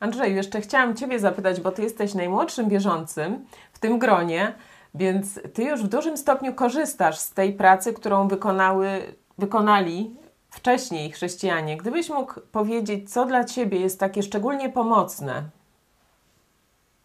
[0.00, 4.54] Andrzeju, jeszcze chciałam Ciebie zapytać, bo Ty jesteś najmłodszym wierzącym w tym gronie,
[4.94, 10.16] więc Ty już w dużym stopniu korzystasz z tej pracy, którą wykonały, wykonali
[10.50, 11.76] wcześniej chrześcijanie.
[11.76, 15.42] Gdybyś mógł powiedzieć, co dla Ciebie jest takie szczególnie pomocne?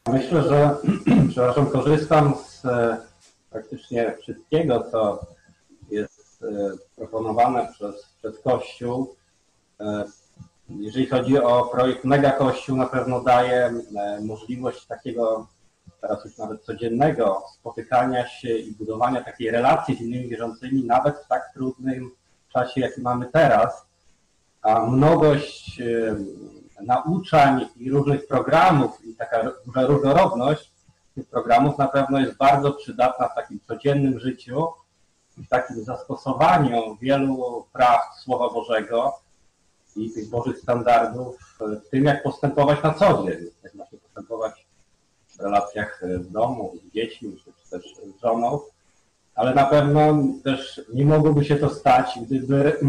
[0.07, 0.75] Myślę, że
[1.29, 2.97] przepraszam, korzystam z e,
[3.49, 5.19] praktycznie wszystkiego, co
[5.91, 9.15] jest e, proponowane przez, przez Kościół.
[10.69, 15.47] Jeżeli chodzi o projekt Mega Kościół, na pewno daje e, możliwość takiego
[16.01, 21.27] teraz już nawet codziennego spotykania się i budowania takiej relacji z innymi wierzącymi, nawet w
[21.27, 22.11] tak trudnym
[22.49, 23.85] czasie, jaki mamy teraz.
[24.61, 26.15] A mnogość e,
[26.81, 30.71] nauczań i różnych programów i taka duża różnorodność
[31.15, 34.67] tych programów na pewno jest bardzo przydatna w takim codziennym życiu
[35.37, 39.13] i w takim zastosowaniu wielu praw Słowa Bożego
[39.95, 44.67] i tych Bożych standardów w tym, jak postępować na co dzień, jak postępować
[45.37, 48.59] w relacjach w domu, z dziećmi, czy też z żoną,
[49.35, 52.79] ale na pewno też nie mogłoby się to stać, gdyby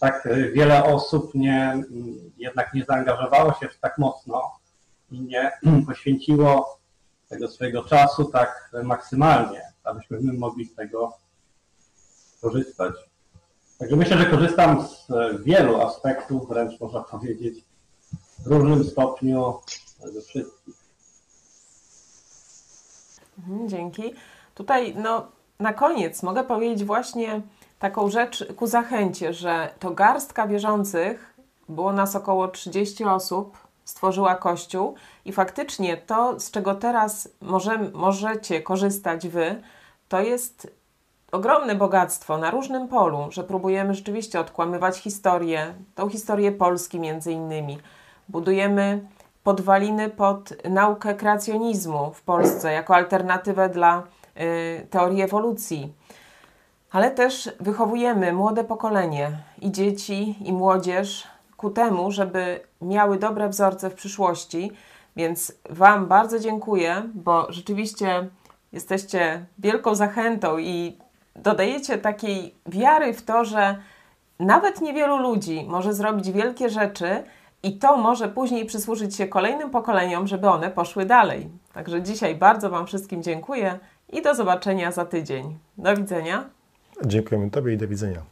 [0.00, 1.84] tak wiele osób nie,
[2.36, 4.50] jednak nie zaangażowało się tak mocno
[5.10, 5.52] i nie
[5.86, 6.78] poświęciło
[7.28, 11.12] tego swojego czasu tak maksymalnie, abyśmy my mogli z tego
[12.40, 12.94] korzystać.
[13.78, 17.64] Także myślę, że korzystam z e, wielu aspektów, wręcz można powiedzieć
[18.38, 19.54] w różnym stopniu
[20.04, 20.74] ze wszystkich.
[23.38, 24.14] Mhm, dzięki.
[24.54, 25.26] Tutaj no,
[25.58, 27.42] na koniec mogę powiedzieć właśnie
[27.78, 31.34] taką rzecz ku zachęcie, że to garstka wierzących,
[31.68, 34.94] było nas około 30 osób, stworzyła Kościół
[35.24, 39.62] i faktycznie to, z czego teraz może, możecie korzystać Wy,
[40.08, 40.81] to jest
[41.32, 47.78] ogromne bogactwo na różnym polu, że próbujemy rzeczywiście odkłamywać historię, tą historię Polski między innymi.
[48.28, 49.08] Budujemy
[49.44, 54.02] podwaliny pod naukę kreacjonizmu w Polsce jako alternatywę dla
[54.40, 55.92] y, teorii ewolucji.
[56.90, 61.26] Ale też wychowujemy młode pokolenie i dzieci, i młodzież
[61.56, 64.72] ku temu, żeby miały dobre wzorce w przyszłości.
[65.16, 68.28] Więc Wam bardzo dziękuję, bo rzeczywiście
[68.72, 70.98] jesteście wielką zachętą i
[71.36, 73.76] dodajecie takiej wiary w to, że
[74.40, 77.22] nawet niewielu ludzi może zrobić wielkie rzeczy
[77.62, 81.48] i to może później przysłużyć się kolejnym pokoleniom, żeby one poszły dalej.
[81.72, 83.78] Także dzisiaj bardzo Wam wszystkim dziękuję
[84.12, 85.58] i do zobaczenia za tydzień.
[85.78, 86.44] Do widzenia.
[87.06, 88.31] Dziękujemy Tobie i do widzenia.